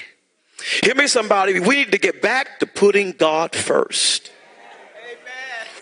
Hear 0.83 0.95
me, 0.95 1.07
somebody. 1.07 1.59
We 1.61 1.77
need 1.77 1.93
to 1.93 1.99
get 1.99 2.23
back 2.23 2.61
to 2.61 2.67
putting 2.67 3.13
God 3.13 3.55
first. 3.55 4.32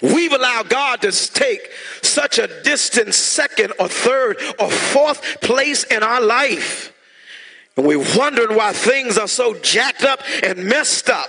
We've 0.03 0.33
allowed 0.33 0.69
God 0.69 1.03
to 1.03 1.13
take 1.13 1.71
such 2.03 2.39
a 2.39 2.63
distant 2.63 3.15
second 3.15 3.75
or 3.79 3.89
third 3.89 4.39
or 4.59 4.71
fourth 4.71 5.41
place 5.41 5.85
in 5.85 6.03
our 6.03 6.21
life. 6.21 6.93
And 7.77 7.87
we're 7.87 8.05
wondering 8.17 8.57
why 8.57 8.73
things 8.73 9.19
are 9.19 9.29
so 9.29 9.55
jacked 9.55 10.03
up 10.03 10.21
and 10.43 10.65
messed 10.65 11.11
up. 11.11 11.29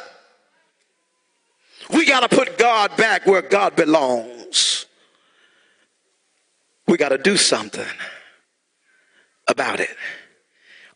We 1.93 2.05
got 2.05 2.29
to 2.29 2.35
put 2.35 2.57
God 2.57 2.95
back 2.95 3.25
where 3.25 3.41
God 3.41 3.75
belongs. 3.75 4.85
We 6.87 6.97
got 6.97 7.09
to 7.09 7.17
do 7.17 7.37
something 7.37 7.85
about 9.47 9.79
it. 9.79 9.95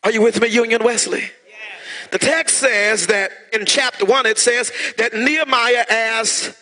Are 0.02 0.10
you 0.10 0.22
with 0.22 0.40
me, 0.40 0.48
Union 0.48 0.82
Wesley? 0.84 1.24
The 2.10 2.18
text 2.18 2.58
says 2.58 3.08
that 3.08 3.32
in 3.52 3.66
chapter 3.66 4.04
1, 4.04 4.26
it 4.26 4.38
says 4.38 4.72
that 4.98 5.12
Nehemiah 5.12 5.84
asked 5.90 6.54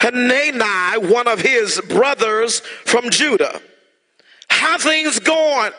Hanani, 0.00 1.06
one 1.12 1.28
of 1.28 1.40
his 1.40 1.80
brothers 1.88 2.60
from 2.60 3.10
Judah. 3.10 3.60
How 4.48 4.78
things 4.78 5.18
going 5.18 5.72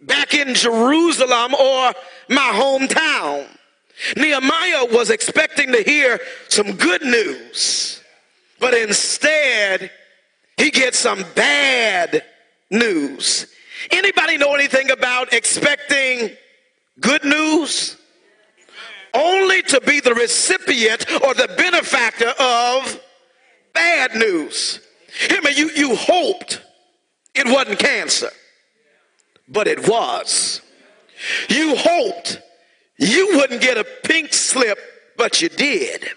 back 0.00 0.34
in 0.34 0.54
Jerusalem 0.54 1.54
or 1.54 1.92
my 2.28 2.50
hometown? 2.54 3.46
Nehemiah 4.16 4.86
was 4.92 5.10
expecting 5.10 5.72
to 5.72 5.82
hear 5.82 6.20
some 6.48 6.72
good 6.76 7.02
news, 7.02 8.00
but 8.60 8.74
instead 8.74 9.90
he 10.56 10.70
gets 10.70 10.98
some 10.98 11.24
bad 11.34 12.24
news. 12.70 13.46
Anybody 13.90 14.38
know 14.38 14.54
anything 14.54 14.90
about 14.90 15.32
expecting 15.32 16.30
good 17.00 17.24
news? 17.24 17.96
Only 19.14 19.62
to 19.62 19.80
be 19.80 20.00
the 20.00 20.14
recipient 20.14 21.10
or 21.22 21.34
the 21.34 21.52
benefactor 21.56 22.32
of 22.38 23.00
bad 23.78 24.14
news. 24.16 24.80
Hear 25.28 25.40
me, 25.42 25.52
you, 25.54 25.70
you 25.70 25.94
hoped 25.94 26.60
it 27.34 27.46
wasn't 27.46 27.78
cancer, 27.78 28.30
but 29.48 29.68
it 29.68 29.88
was. 29.88 30.60
You 31.48 31.76
hoped 31.76 32.40
you 32.98 33.36
wouldn't 33.36 33.60
get 33.60 33.78
a 33.78 33.84
pink 33.84 34.32
slip, 34.32 34.78
but 35.16 35.40
you 35.40 35.48
did. 35.48 36.08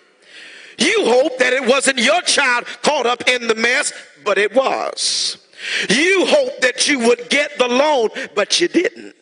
You 0.79 1.05
hoped 1.05 1.37
that 1.39 1.53
it 1.53 1.67
wasn't 1.67 1.99
your 1.99 2.21
child 2.23 2.65
caught 2.81 3.05
up 3.05 3.27
in 3.27 3.47
the 3.47 3.55
mess, 3.55 3.93
but 4.25 4.39
it 4.39 4.55
was. 4.55 5.37
You 5.89 6.25
hoped 6.25 6.61
that 6.61 6.87
you 6.87 6.99
would 7.07 7.29
get 7.29 7.59
the 7.59 7.67
loan, 7.67 8.09
but 8.33 8.59
you 8.59 8.67
didn't. 8.67 9.15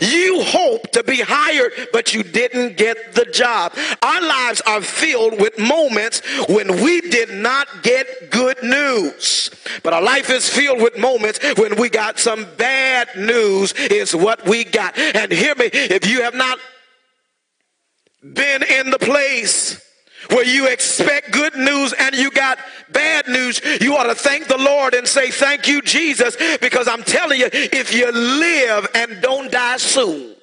You 0.00 0.42
hope 0.42 0.90
to 0.92 1.02
be 1.02 1.20
hired, 1.20 1.72
but 1.92 2.14
you 2.14 2.22
didn't 2.22 2.76
get 2.76 3.14
the 3.14 3.24
job. 3.26 3.74
Our 4.02 4.20
lives 4.20 4.60
are 4.62 4.82
filled 4.82 5.40
with 5.40 5.58
moments 5.58 6.22
when 6.48 6.82
we 6.82 7.00
did 7.00 7.30
not 7.30 7.82
get 7.82 8.30
good 8.30 8.62
news. 8.62 9.50
But 9.82 9.92
our 9.92 10.02
life 10.02 10.30
is 10.30 10.48
filled 10.48 10.80
with 10.80 10.98
moments 10.98 11.40
when 11.56 11.76
we 11.76 11.88
got 11.88 12.18
some 12.18 12.46
bad 12.56 13.08
news 13.16 13.72
is 13.74 14.14
what 14.14 14.46
we 14.46 14.64
got. 14.64 14.98
And 14.98 15.32
hear 15.32 15.54
me, 15.54 15.66
if 15.72 16.06
you 16.08 16.22
have 16.22 16.34
not 16.34 16.58
been 18.22 18.62
in 18.62 18.90
the 18.90 18.98
place 18.98 19.85
where 20.30 20.44
you 20.44 20.66
expect 20.66 21.32
good 21.32 21.54
news 21.56 21.92
and 21.98 22.14
you 22.14 22.30
got 22.30 22.58
bad 22.90 23.28
news, 23.28 23.60
you 23.80 23.96
ought 23.96 24.04
to 24.04 24.14
thank 24.14 24.46
the 24.46 24.58
Lord 24.58 24.94
and 24.94 25.06
say, 25.06 25.30
Thank 25.30 25.68
you, 25.68 25.82
Jesus, 25.82 26.36
because 26.60 26.88
I'm 26.88 27.02
telling 27.02 27.40
you, 27.40 27.48
if 27.52 27.94
you 27.94 28.10
live 28.10 28.88
and 28.94 29.20
don't 29.20 29.50
die 29.50 29.76
soon, 29.76 30.36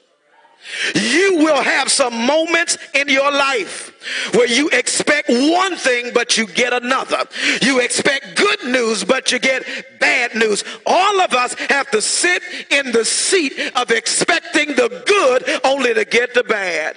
you 0.96 1.38
will 1.38 1.62
have 1.62 1.92
some 1.92 2.26
moments 2.26 2.78
in 2.94 3.10
your 3.10 3.32
life 3.32 3.92
where 4.34 4.48
you 4.48 4.70
expect 4.70 5.30
one 5.30 5.76
thing, 5.76 6.12
but 6.14 6.38
you 6.38 6.48
get 6.48 6.74
another. 6.74 7.26
You 7.62 7.80
expect 7.80 8.38
good 8.38 8.64
news, 8.66 9.04
but 9.04 9.32
you 9.32 9.40
get 9.40 10.00
bad 10.00 10.36
news. 10.36 10.64
All 10.86 11.22
of 11.22 11.34
us 11.34 11.54
have 11.70 11.92
to 11.92 12.02
sit 12.02 12.42
in 12.70 12.92
the 12.92 13.06
seat 13.06 13.54
of 13.76 13.92
expecting 13.92 14.70
the 14.70 15.04
good 15.06 15.62
only 15.66 15.94
to 15.94 16.06
get 16.06 16.34
the 16.34 16.44
bad. 16.44 16.96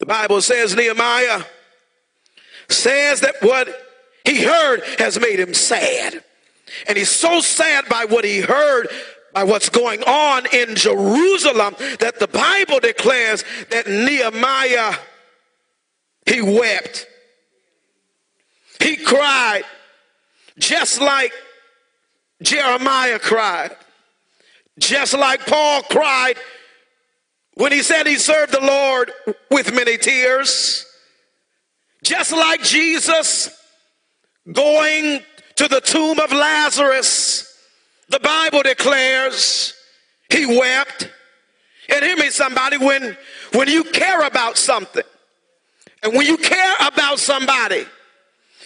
The 0.00 0.06
Bible 0.06 0.40
says 0.40 0.74
Nehemiah 0.74 1.42
says 2.68 3.20
that 3.20 3.36
what 3.42 3.68
he 4.24 4.42
heard 4.42 4.82
has 4.98 5.20
made 5.20 5.38
him 5.38 5.54
sad. 5.54 6.24
And 6.88 6.96
he's 6.96 7.10
so 7.10 7.40
sad 7.40 7.88
by 7.88 8.06
what 8.06 8.24
he 8.24 8.40
heard, 8.40 8.88
by 9.34 9.44
what's 9.44 9.68
going 9.68 10.02
on 10.02 10.46
in 10.52 10.74
Jerusalem, 10.74 11.76
that 11.98 12.18
the 12.18 12.28
Bible 12.28 12.80
declares 12.80 13.44
that 13.70 13.86
Nehemiah, 13.86 14.94
he 16.26 16.40
wept. 16.40 17.06
He 18.80 18.96
cried 18.96 19.62
just 20.58 21.00
like 21.00 21.32
Jeremiah 22.42 23.18
cried, 23.18 23.76
just 24.78 25.12
like 25.12 25.46
Paul 25.46 25.82
cried 25.82 26.36
when 27.60 27.72
he 27.72 27.82
said 27.82 28.06
he 28.06 28.16
served 28.16 28.52
the 28.52 28.60
Lord 28.64 29.12
with 29.50 29.74
many 29.74 29.98
tears, 29.98 30.86
just 32.02 32.32
like 32.32 32.62
Jesus 32.62 33.50
going 34.50 35.20
to 35.56 35.68
the 35.68 35.82
tomb 35.82 36.18
of 36.20 36.32
Lazarus, 36.32 37.54
the 38.08 38.18
Bible 38.18 38.62
declares 38.62 39.74
he 40.30 40.46
wept. 40.46 41.10
And 41.90 42.02
hear 42.02 42.16
me, 42.16 42.30
somebody, 42.30 42.78
when, 42.78 43.14
when 43.52 43.68
you 43.68 43.84
care 43.84 44.26
about 44.26 44.56
something, 44.56 45.04
and 46.02 46.14
when 46.14 46.26
you 46.26 46.38
care 46.38 46.76
about 46.80 47.18
somebody, 47.18 47.84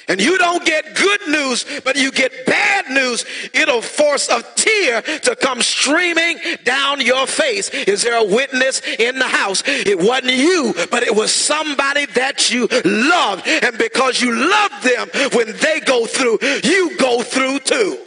and 0.09 0.21
you 0.21 0.39
don't 0.39 0.65
get 0.65 0.95
good 0.95 1.29
news, 1.29 1.65
but 1.85 1.97
you 1.97 2.11
get 2.11 2.47
bad 2.47 2.91
news, 2.91 3.25
it'll 3.53 3.83
force 3.83 4.29
a 4.29 4.43
tear 4.55 5.03
to 5.03 5.37
come 5.37 5.63
streaming 5.63 6.39
down 6.65 7.01
your 7.01 7.27
face. 7.27 7.71
Is 7.71 8.03
there 8.03 8.17
a 8.17 8.25
witness 8.25 8.83
in 8.99 9.19
the 9.19 9.29
house? 9.29 9.63
It 9.67 9.99
wasn't 9.99 10.35
you, 10.35 10.75
but 10.91 11.03
it 11.03 11.15
was 11.15 11.33
somebody 11.33 12.07
that 12.07 12.51
you 12.51 12.69
loved. 12.85 13.47
And 13.47 13.79
because 13.79 14.21
you 14.21 14.35
love 14.35 14.73
them, 14.83 15.09
when 15.33 15.57
they 15.59 15.81
go 15.81 16.07
through, 16.07 16.39
you 16.63 16.97
go 16.99 17.23
through 17.23 17.61
too. 17.61 17.99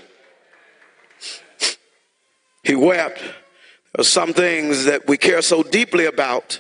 He 2.63 2.75
wept. 2.75 3.19
There 3.19 4.01
are 4.01 4.03
some 4.03 4.33
things 4.33 4.85
that 4.85 5.07
we 5.07 5.17
care 5.17 5.41
so 5.41 5.63
deeply 5.63 6.05
about 6.05 6.59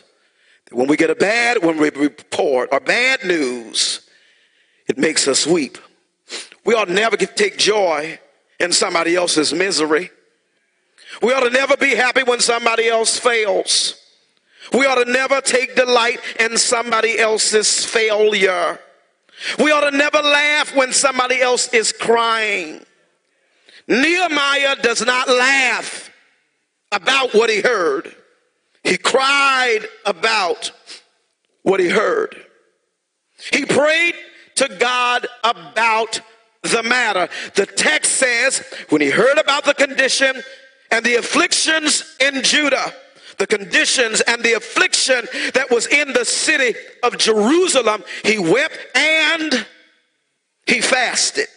that 0.65 0.75
when 0.75 0.87
we 0.87 0.95
get 0.95 1.09
a 1.09 1.15
bad, 1.15 1.63
when 1.63 1.77
we 1.77 1.89
report 1.89 2.69
or 2.71 2.79
bad 2.79 3.25
news, 3.25 4.06
it 4.87 4.97
makes 4.97 5.27
us 5.27 5.45
weep. 5.45 5.77
We 6.65 6.73
ought 6.73 6.85
to 6.85 6.93
never 6.93 7.17
take 7.17 7.57
joy 7.57 8.19
in 8.59 8.71
somebody 8.71 9.15
else's 9.15 9.53
misery. 9.53 10.11
We 11.21 11.33
ought 11.33 11.43
to 11.43 11.49
never 11.49 11.77
be 11.77 11.95
happy 11.95 12.23
when 12.23 12.39
somebody 12.39 12.87
else 12.87 13.17
fails. 13.17 14.01
We 14.73 14.85
ought 14.85 15.03
to 15.03 15.11
never 15.11 15.41
take 15.41 15.75
delight 15.75 16.19
in 16.39 16.57
somebody 16.57 17.17
else's 17.17 17.85
failure. 17.85 18.79
We 19.59 19.71
ought 19.71 19.89
to 19.89 19.95
never 19.95 20.21
laugh 20.21 20.75
when 20.75 20.91
somebody 20.93 21.41
else 21.41 21.73
is 21.73 21.91
crying. 21.91 22.85
Nehemiah 23.87 24.75
does 24.81 25.05
not 25.05 25.29
laugh 25.29 26.11
about 26.91 27.33
what 27.33 27.49
he 27.49 27.61
heard. 27.61 28.13
He 28.83 28.97
cried 28.97 29.85
about 30.05 30.71
what 31.63 31.79
he 31.79 31.89
heard. 31.89 32.35
He 33.53 33.65
prayed 33.65 34.15
to 34.57 34.75
God 34.79 35.27
about 35.43 36.21
the 36.63 36.83
matter. 36.83 37.29
The 37.55 37.65
text 37.65 38.13
says, 38.13 38.63
when 38.89 39.01
he 39.01 39.09
heard 39.09 39.37
about 39.37 39.63
the 39.63 39.73
condition 39.73 40.41
and 40.91 41.05
the 41.05 41.15
afflictions 41.15 42.15
in 42.19 42.43
Judah, 42.43 42.93
the 43.37 43.47
conditions 43.47 44.21
and 44.21 44.43
the 44.43 44.53
affliction 44.53 45.27
that 45.53 45.69
was 45.69 45.87
in 45.87 46.13
the 46.13 46.25
city 46.25 46.77
of 47.03 47.17
Jerusalem, 47.17 48.03
he 48.23 48.39
wept 48.39 48.77
and 48.95 49.65
he 50.65 50.81
fasted 50.81 51.47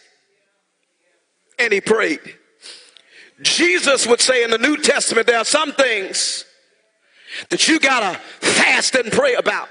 and 1.59 1.73
he 1.73 1.81
prayed. 1.81 2.19
Jesus 3.41 4.05
would 4.05 4.21
say 4.21 4.43
in 4.43 4.51
the 4.51 4.57
New 4.57 4.77
Testament, 4.77 5.27
there 5.27 5.39
are 5.39 5.45
some 5.45 5.71
things 5.73 6.45
that 7.49 7.67
you 7.67 7.79
gotta 7.79 8.19
fast 8.39 8.95
and 8.95 9.11
pray 9.11 9.33
about. 9.35 9.69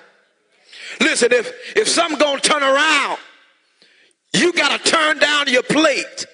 Listen, 1.00 1.32
if, 1.32 1.52
if 1.76 1.88
something 1.88 2.18
gonna 2.18 2.40
turn 2.40 2.62
around, 2.62 3.18
you 4.34 4.52
gotta 4.52 4.82
turn 4.82 5.18
down 5.18 5.48
your 5.48 5.62
plate. 5.62 6.26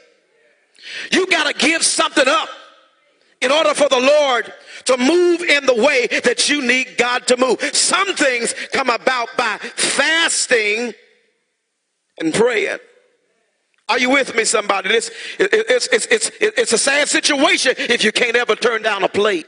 You 1.13 1.27
gotta 1.27 1.55
give 1.55 1.83
something 1.83 2.27
up 2.27 2.49
in 3.41 3.51
order 3.53 3.75
for 3.75 3.89
the 3.89 4.01
Lord 4.01 4.53
to 4.87 4.97
move 4.97 5.43
in 5.43 5.67
the 5.67 5.75
way 5.75 6.07
that 6.25 6.49
you 6.49 6.63
need 6.63 6.97
God 6.97 7.27
to 7.29 7.37
move. 7.37 7.61
Some 7.75 8.15
things 8.15 8.55
come 8.73 8.91
about 8.91 9.29
by 9.37 9.59
fasting 9.59 10.95
and 12.19 12.35
praying. 12.35 12.79
Are 13.89 13.99
you 13.99 14.11
with 14.11 14.35
me, 14.35 14.45
somebody? 14.45 14.91
It's, 14.91 15.11
it's, 15.39 15.89
it's, 15.89 16.07
it's, 16.07 16.31
it's 16.41 16.73
a 16.73 16.79
sad 16.79 17.09
situation 17.09 17.75
if 17.79 18.03
you 18.03 18.11
can't 18.11 18.37
ever 18.37 18.57
turn 18.57 18.83
down 18.83 19.05
a 19.05 19.09
plate. 19.09 19.47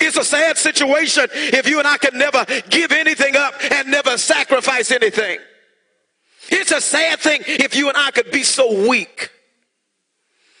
It's 0.00 0.16
a 0.16 0.24
sad 0.24 0.58
situation 0.58 1.26
if 1.32 1.68
you 1.68 1.78
and 1.78 1.88
I 1.88 1.98
can 1.98 2.18
never 2.18 2.44
give 2.68 2.92
anything 2.92 3.36
up 3.36 3.54
and 3.70 3.90
never 3.90 4.18
sacrifice 4.18 4.90
anything. 4.90 5.38
It's 6.50 6.72
a 6.72 6.80
sad 6.80 7.18
thing 7.18 7.42
if 7.46 7.76
you 7.76 7.88
and 7.88 7.96
I 7.96 8.10
could 8.10 8.30
be 8.30 8.42
so 8.42 8.88
weak 8.88 9.30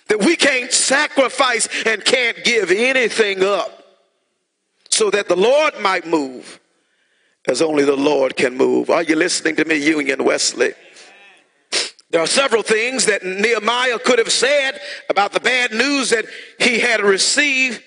that 0.08 0.20
we 0.20 0.36
can't 0.36 0.72
sacrifice 0.72 1.68
and 1.86 2.04
can't 2.04 2.42
give 2.44 2.70
anything 2.70 3.42
up 3.42 3.84
so 4.90 5.10
that 5.10 5.28
the 5.28 5.36
Lord 5.36 5.78
might 5.80 6.06
move 6.06 6.60
as 7.46 7.62
only 7.62 7.84
the 7.84 7.96
Lord 7.96 8.36
can 8.36 8.56
move. 8.56 8.90
Are 8.90 9.02
you 9.02 9.16
listening 9.16 9.56
to 9.56 9.64
me, 9.64 9.76
Union 9.76 10.24
Wesley? 10.24 10.72
There 12.10 12.20
are 12.20 12.26
several 12.26 12.62
things 12.62 13.06
that 13.06 13.22
Nehemiah 13.22 13.98
could 13.98 14.18
have 14.18 14.32
said 14.32 14.80
about 15.10 15.32
the 15.32 15.40
bad 15.40 15.72
news 15.72 16.10
that 16.10 16.24
he 16.58 16.78
had 16.78 17.02
received 17.02 17.82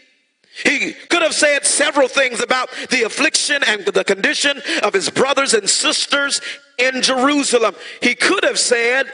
he 0.53 0.93
could 0.93 1.21
have 1.21 1.33
said 1.33 1.65
several 1.65 2.07
things 2.07 2.41
about 2.41 2.69
the 2.89 3.03
affliction 3.03 3.63
and 3.65 3.85
the 3.85 4.03
condition 4.03 4.61
of 4.83 4.93
his 4.93 5.09
brothers 5.09 5.53
and 5.53 5.69
sisters 5.69 6.41
in 6.77 7.01
Jerusalem. 7.01 7.75
He 8.01 8.15
could 8.15 8.43
have 8.43 8.59
said, 8.59 9.11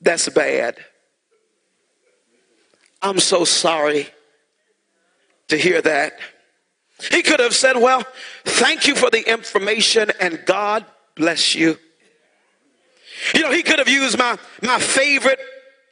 That's 0.00 0.28
bad. 0.30 0.76
I'm 3.02 3.18
so 3.18 3.44
sorry 3.44 4.08
to 5.48 5.58
hear 5.58 5.82
that. 5.82 6.18
He 7.10 7.22
could 7.22 7.40
have 7.40 7.54
said, 7.54 7.76
Well, 7.76 8.02
thank 8.44 8.86
you 8.86 8.94
for 8.94 9.10
the 9.10 9.30
information 9.30 10.10
and 10.20 10.40
God 10.46 10.86
bless 11.14 11.54
you. 11.54 11.78
You 13.34 13.42
know, 13.42 13.52
he 13.52 13.62
could 13.62 13.78
have 13.78 13.88
used 13.88 14.18
my, 14.18 14.38
my 14.62 14.78
favorite 14.78 15.40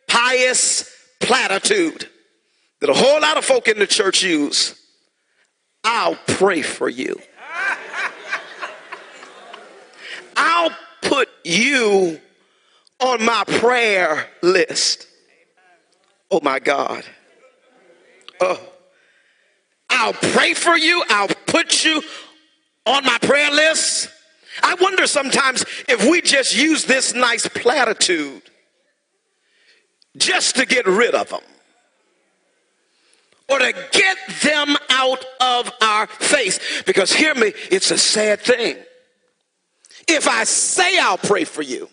pious 0.06 0.90
platitude 1.20 2.08
that 2.84 2.90
a 2.90 2.94
whole 2.94 3.18
lot 3.18 3.38
of 3.38 3.44
folk 3.46 3.66
in 3.68 3.78
the 3.78 3.86
church 3.86 4.22
use. 4.22 4.78
I'll 5.82 6.18
pray 6.26 6.60
for 6.60 6.86
you. 6.86 7.18
I'll 10.36 10.70
put 11.00 11.30
you 11.44 12.20
on 13.00 13.24
my 13.24 13.42
prayer 13.46 14.28
list. 14.42 15.06
Oh 16.30 16.40
my 16.42 16.58
God. 16.58 17.04
Oh. 18.38 18.60
I'll 19.88 20.12
pray 20.12 20.52
for 20.52 20.76
you. 20.76 21.02
I'll 21.08 21.28
put 21.46 21.86
you 21.86 22.02
on 22.84 23.02
my 23.06 23.16
prayer 23.22 23.50
list. 23.50 24.10
I 24.62 24.74
wonder 24.78 25.06
sometimes 25.06 25.64
if 25.88 26.06
we 26.06 26.20
just 26.20 26.54
use 26.54 26.84
this 26.84 27.14
nice 27.14 27.48
platitude 27.48 28.42
just 30.18 30.56
to 30.56 30.66
get 30.66 30.86
rid 30.86 31.14
of 31.14 31.30
them. 31.30 31.40
To 33.58 33.72
get 33.92 34.16
them 34.42 34.76
out 34.90 35.24
of 35.40 35.70
our 35.80 36.06
face. 36.06 36.82
Because 36.84 37.12
hear 37.12 37.34
me, 37.34 37.52
it's 37.70 37.90
a 37.90 37.98
sad 37.98 38.40
thing. 38.40 38.76
If 40.08 40.28
I 40.28 40.44
say 40.44 40.98
I'll 40.98 41.18
pray 41.18 41.44
for 41.44 41.62
you, 41.62 41.88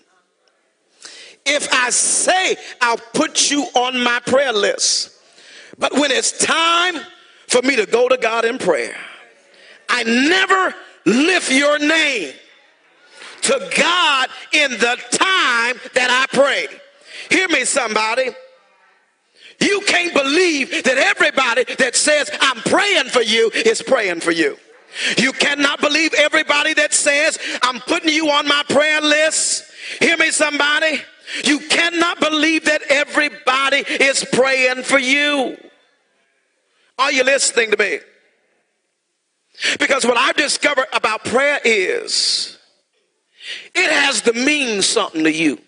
if 1.46 1.72
I 1.74 1.90
say 1.90 2.58
I'll 2.82 3.00
put 3.14 3.50
you 3.50 3.64
on 3.74 4.02
my 4.04 4.20
prayer 4.26 4.54
list, 4.54 5.12
but 5.78 5.94
when 5.94 6.12
it's 6.12 6.38
time 6.46 6.96
for 7.48 7.62
me 7.62 7.76
to 7.78 7.86
go 7.86 8.08
to 8.08 8.18
God 8.18 8.46
in 8.46 8.58
prayer, 8.58 8.96
I 9.90 10.04
never 10.04 10.76
lift 11.06 11.52
your 11.52 11.80
name 11.80 12.34
to 13.42 13.70
God 13.76 14.30
in 14.54 14.72
the 14.72 14.98
time 15.12 15.80
that 15.94 16.10
I 16.10 16.26
pray. 16.36 16.68
Hear 17.30 17.48
me, 17.50 17.66
somebody. 17.66 18.30
You 19.62 19.82
can't 19.82 20.14
believe 20.14 20.84
that 20.84 20.98
everybody 20.98 21.64
that 21.76 21.96
says, 21.96 22.30
I'm 22.42 22.58
praying 22.64 23.10
for 23.10 23.22
you, 23.22 23.52
is 23.54 23.82
praying 23.82 24.22
for 24.22 24.32
you. 24.32 24.58
You 25.18 25.32
cannot 25.32 25.80
believe 25.80 26.14
everybody 26.14 26.74
that 26.74 26.94
says, 26.94 27.38
I'm 27.64 27.80
putting 27.82 28.14
you 28.14 28.30
on 28.30 28.48
my 28.48 28.64
prayer 28.70 29.02
list. 29.02 29.72
Hear 30.00 30.18
me, 30.18 30.32
somebody. 30.32 31.02
You 31.46 31.60
cannot 31.60 32.20
believe 32.20 32.66
that 32.66 32.82
everybody 32.90 33.78
is 33.78 34.26
praying 34.34 34.84
for 34.84 35.00
you. 35.00 35.58
Are 36.98 37.12
you 37.12 37.24
listening 37.24 37.72
to 37.72 37.78
me? 37.78 38.00
Because 39.80 40.06
what 40.06 40.18
I've 40.18 40.36
discovered 40.36 40.88
about 40.94 41.24
prayer 41.24 41.60
is 41.64 42.58
it 43.74 43.92
has 43.92 44.22
to 44.22 44.34
mean 44.34 44.82
something 44.82 45.24
to 45.24 45.32
you 45.32 45.60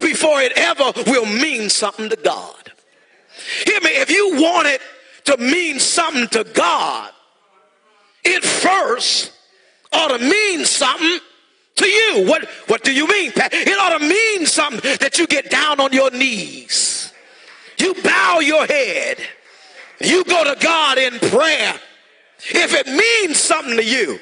before 0.00 0.40
it 0.40 0.52
ever 0.56 0.92
will 1.06 1.26
mean 1.26 1.70
something 1.70 2.08
to 2.08 2.16
God. 2.16 2.72
Hear 3.64 3.80
me, 3.80 3.90
if 3.90 4.10
you 4.10 4.40
want 4.40 4.68
it 4.68 4.80
to 5.24 5.36
mean 5.36 5.78
something 5.78 6.28
to 6.28 6.44
God, 6.44 7.10
it 8.24 8.44
first 8.44 9.32
ought 9.92 10.16
to 10.16 10.18
mean 10.18 10.64
something 10.64 11.18
to 11.76 11.86
you. 11.86 12.26
What, 12.26 12.44
what 12.66 12.82
do 12.82 12.92
you 12.92 13.06
mean, 13.06 13.32
Pat? 13.32 13.52
It 13.52 13.78
ought 13.78 13.98
to 13.98 14.06
mean 14.06 14.46
something 14.46 14.80
that 15.00 15.18
you 15.18 15.26
get 15.26 15.50
down 15.50 15.80
on 15.80 15.92
your 15.92 16.10
knees. 16.10 17.12
You 17.78 17.94
bow 17.94 18.40
your 18.40 18.66
head. 18.66 19.18
You 20.00 20.24
go 20.24 20.44
to 20.44 20.60
God 20.60 20.98
in 20.98 21.18
prayer. 21.18 21.74
If 22.50 22.74
it 22.74 22.86
means 22.86 23.38
something 23.38 23.76
to 23.76 23.84
you, 23.84 24.18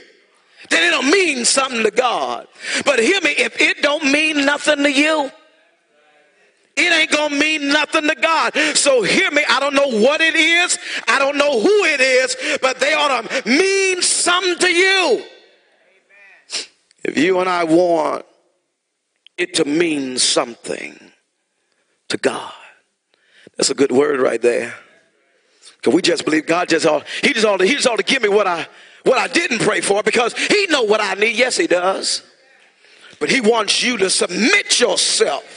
then 0.71 0.93
it'll 0.93 1.11
mean 1.11 1.45
something 1.45 1.83
to 1.83 1.91
God. 1.91 2.49
But 2.85 2.99
hear 2.99 3.21
me, 3.21 3.31
if 3.31 3.61
it 3.61 3.83
don't 3.83 4.11
mean 4.11 4.45
nothing 4.45 4.83
to 4.83 4.93
you, 4.93 5.31
it 6.77 6.93
ain't 6.93 7.11
gonna 7.11 7.35
mean 7.35 7.69
nothing 7.69 8.07
to 8.09 8.15
God. 8.15 8.55
So 8.75 9.03
hear 9.03 9.31
me, 9.31 9.43
I 9.49 9.61
don't 9.61 9.75
know 9.75 9.89
what 10.01 10.21
it 10.21 10.37
is, 10.37 10.79
I 11.09 11.19
don't 11.19 11.39
know 11.39 11.61
who 11.61 11.85
it 11.85 12.01
is, 12.01 12.37
but 12.61 12.79
they 12.81 12.93
ought 12.93 13.23
to 13.23 13.49
mean 13.49 14.03
something 14.03 14.59
to 14.59 14.69
you. 14.69 15.13
Amen. 15.13 16.67
If 17.05 17.17
you 17.17 17.41
and 17.41 17.49
I 17.49 17.65
want 17.65 18.27
it 19.39 19.55
to 19.55 19.65
mean 19.65 20.19
something 20.19 20.99
to 22.09 22.19
God, 22.19 22.53
that's 23.57 23.71
a 23.71 23.75
good 23.75 23.93
word 23.93 24.21
right 24.21 24.41
there. 24.41 24.75
Cause 25.83 25.95
we 25.95 26.03
just 26.03 26.25
believe 26.25 26.47
God 26.47 26.69
just 26.69 26.85
ought, 26.85 27.07
he 27.23 27.33
just 27.33 27.47
ought 27.47 27.59
to, 27.59 27.67
he 27.67 27.75
just 27.75 27.87
ought 27.87 27.99
to 27.99 28.03
give 28.05 28.23
me 28.23 28.29
what 28.29 28.47
I, 28.47 28.67
what 29.05 29.19
I 29.19 29.29
didn't 29.29 29.61
pray 29.61 29.81
for 29.81 30.03
because 30.03 30.35
he 30.35 30.67
know 30.67 30.83
what 30.83 31.01
I 31.01 31.15
need. 31.15 31.37
Yes, 31.37 31.57
he 31.57 31.67
does. 31.67 32.23
But 33.21 33.31
he 33.31 33.41
wants 33.41 33.83
you 33.83 33.97
to 33.99 34.11
submit 34.11 34.79
yourself 34.81 35.56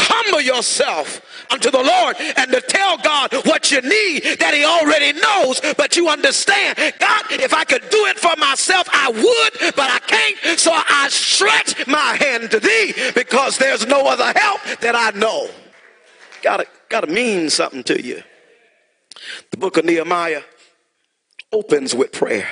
humble 0.00 0.40
yourself 0.40 1.22
unto 1.50 1.70
the 1.70 1.82
Lord 1.82 2.16
and 2.36 2.50
to 2.52 2.60
tell 2.60 2.98
God 2.98 3.32
what 3.46 3.70
you 3.70 3.80
need 3.80 4.22
that 4.38 4.54
He 4.54 4.64
already 4.64 5.18
knows, 5.18 5.60
but 5.76 5.96
you 5.96 6.08
understand, 6.08 6.78
God, 6.98 7.22
if 7.30 7.52
I 7.54 7.64
could 7.64 7.82
do 7.90 8.06
it 8.06 8.18
for 8.18 8.34
myself, 8.38 8.88
I 8.92 9.10
would, 9.10 9.74
but 9.74 9.90
I 9.90 9.98
can't. 10.00 10.58
So 10.58 10.72
I 10.72 11.08
stretch 11.10 11.86
my 11.86 12.16
hand 12.20 12.50
to 12.52 12.60
Thee 12.60 12.94
because 13.14 13.58
there's 13.58 13.86
no 13.86 14.06
other 14.06 14.32
help 14.38 14.60
that 14.80 14.94
I 14.94 15.10
know. 15.18 15.48
Gotta, 16.42 16.66
gotta 16.88 17.06
mean 17.06 17.50
something 17.50 17.82
to 17.84 18.02
you. 18.02 18.22
The 19.50 19.56
book 19.56 19.76
of 19.76 19.84
Nehemiah 19.84 20.42
opens 21.52 21.94
with 21.94 22.12
prayer. 22.12 22.48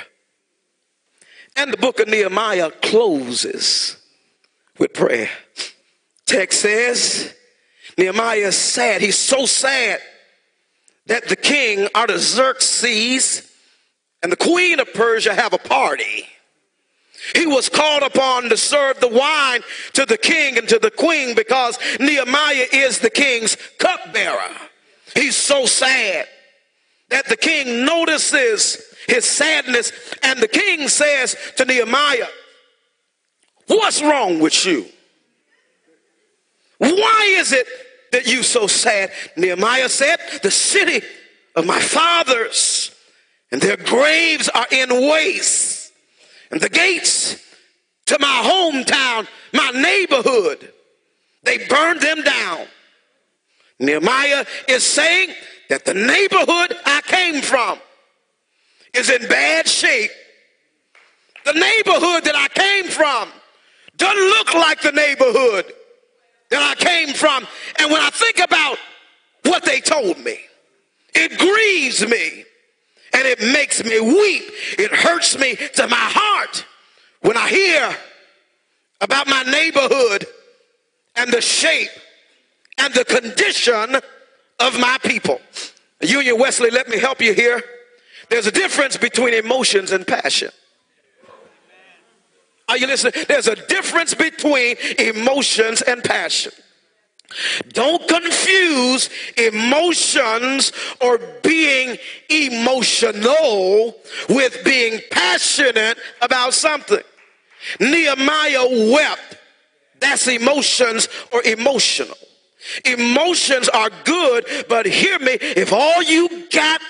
And 1.55 1.73
the 1.73 1.77
book 1.77 1.99
of 1.99 2.07
Nehemiah 2.07 2.71
closes 2.71 3.97
with 4.77 4.93
prayer. 4.93 5.29
Text 6.25 6.61
says, 6.61 7.33
Nehemiah 7.99 8.47
is 8.47 8.57
sad. 8.57 9.01
He's 9.01 9.17
so 9.17 9.45
sad 9.45 9.99
that 11.07 11.27
the 11.27 11.35
king 11.35 11.89
Artaxerxes 11.93 13.51
and 14.23 14.31
the 14.31 14.37
queen 14.37 14.79
of 14.79 14.93
Persia 14.93 15.35
have 15.35 15.51
a 15.51 15.57
party. 15.57 16.25
He 17.35 17.45
was 17.45 17.67
called 17.67 18.03
upon 18.03 18.43
to 18.43 18.55
serve 18.55 19.01
the 19.01 19.09
wine 19.09 19.61
to 19.93 20.05
the 20.05 20.17
king 20.17 20.57
and 20.57 20.67
to 20.69 20.79
the 20.79 20.91
queen 20.91 21.35
because 21.35 21.77
Nehemiah 21.99 22.67
is 22.71 22.99
the 22.99 23.09
king's 23.09 23.57
cupbearer. 23.77 24.55
He's 25.13 25.35
so 25.35 25.65
sad 25.65 26.25
that 27.09 27.27
the 27.27 27.35
king 27.35 27.83
notices 27.83 28.81
his 29.09 29.25
sadness 29.25 29.91
and 30.23 30.39
the 30.39 30.47
king 30.47 30.87
says 30.87 31.35
to 31.57 31.65
Nehemiah, 31.65 32.27
What's 33.67 34.01
wrong 34.01 34.39
with 34.39 34.65
you? 34.65 34.85
Why 36.77 37.35
is 37.37 37.51
it 37.51 37.67
that 38.11 38.27
you 38.27 38.43
so 38.43 38.67
sad? 38.67 39.11
Nehemiah 39.35 39.89
said, 39.89 40.17
The 40.43 40.51
city 40.51 41.05
of 41.55 41.65
my 41.65 41.79
fathers 41.79 42.95
and 43.51 43.61
their 43.61 43.77
graves 43.77 44.49
are 44.49 44.67
in 44.71 44.89
waste, 45.09 45.91
and 46.51 46.61
the 46.61 46.69
gates 46.69 47.37
to 48.07 48.17
my 48.19 48.41
hometown, 48.43 49.27
my 49.53 49.71
neighborhood, 49.71 50.73
they 51.43 51.67
burned 51.67 52.01
them 52.01 52.21
down. 52.23 52.67
Nehemiah 53.79 54.45
is 54.67 54.83
saying 54.83 55.29
that 55.69 55.85
the 55.85 55.93
neighborhood 55.93 56.75
I 56.85 57.01
came 57.05 57.41
from 57.41 57.79
is 58.93 59.09
in 59.09 59.27
bad 59.27 59.67
shape. 59.67 60.11
The 61.45 61.53
neighborhood 61.53 62.25
that 62.25 62.35
I 62.35 62.47
came 62.49 62.91
from 62.91 63.29
doesn't 63.95 64.23
look 64.23 64.53
like 64.53 64.81
the 64.81 64.91
neighborhood 64.91 65.71
that 66.49 66.61
I 66.61 66.83
came 66.83 67.13
from. 67.13 67.47
And 67.79 67.91
when 67.91 68.01
I 68.01 68.09
think 68.09 68.39
about 68.39 68.77
what 69.43 69.63
they 69.65 69.79
told 69.81 70.17
me, 70.19 70.39
it 71.13 71.37
grieves 71.37 72.07
me 72.07 72.45
and 73.13 73.27
it 73.27 73.41
makes 73.41 73.83
me 73.83 73.99
weep. 73.99 74.43
It 74.77 74.91
hurts 74.91 75.37
me 75.37 75.55
to 75.55 75.87
my 75.87 75.95
heart 75.97 76.65
when 77.21 77.37
I 77.37 77.49
hear 77.49 77.97
about 79.01 79.27
my 79.27 79.43
neighborhood 79.43 80.25
and 81.15 81.31
the 81.31 81.41
shape 81.41 81.89
and 82.77 82.93
the 82.93 83.05
condition 83.05 83.95
of 84.59 84.79
my 84.79 84.97
people. 85.03 85.41
Union 86.01 86.39
Wesley, 86.39 86.69
let 86.69 86.87
me 86.87 86.97
help 86.97 87.21
you 87.21 87.33
here. 87.33 87.61
There's 88.29 88.47
a 88.47 88.51
difference 88.51 88.95
between 88.95 89.33
emotions 89.33 89.91
and 89.91 90.05
passion. 90.05 90.51
Are 92.69 92.77
you 92.77 92.87
listening? 92.87 93.25
There's 93.27 93.47
a 93.47 93.55
difference 93.55 94.13
between 94.13 94.77
emotions 94.99 95.81
and 95.81 96.03
passion. 96.03 96.51
Don't 97.69 98.07
confuse 98.07 99.09
emotions 99.37 100.71
or 101.01 101.19
being 101.43 101.97
emotional 102.29 103.95
with 104.29 104.63
being 104.63 104.99
passionate 105.11 105.97
about 106.21 106.53
something. 106.53 107.01
Nehemiah 107.79 108.91
wept. 108.93 109.37
That's 109.99 110.27
emotions 110.27 111.09
or 111.33 111.43
emotional. 111.43 112.17
Emotions 112.85 113.67
are 113.69 113.89
good, 114.05 114.45
but 114.67 114.85
hear 114.85 115.19
me, 115.19 115.37
if 115.41 115.73
all 115.73 116.03
you 116.03 116.47
got 116.49 116.81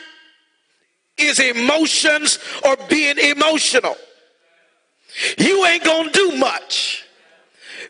is 1.17 1.39
emotions 1.39 2.39
or 2.65 2.75
being 2.89 3.17
emotional, 3.17 3.95
you 5.37 5.65
ain't 5.65 5.83
gonna 5.83 6.11
do 6.11 6.31
much 6.37 7.05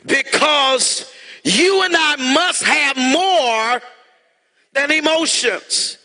because 0.06 1.12
you 1.44 1.84
and 1.84 1.96
I 1.96 2.34
must 2.34 2.64
have 2.64 2.98
more 2.98 3.82
than 4.74 4.92
emotions. 4.92 5.98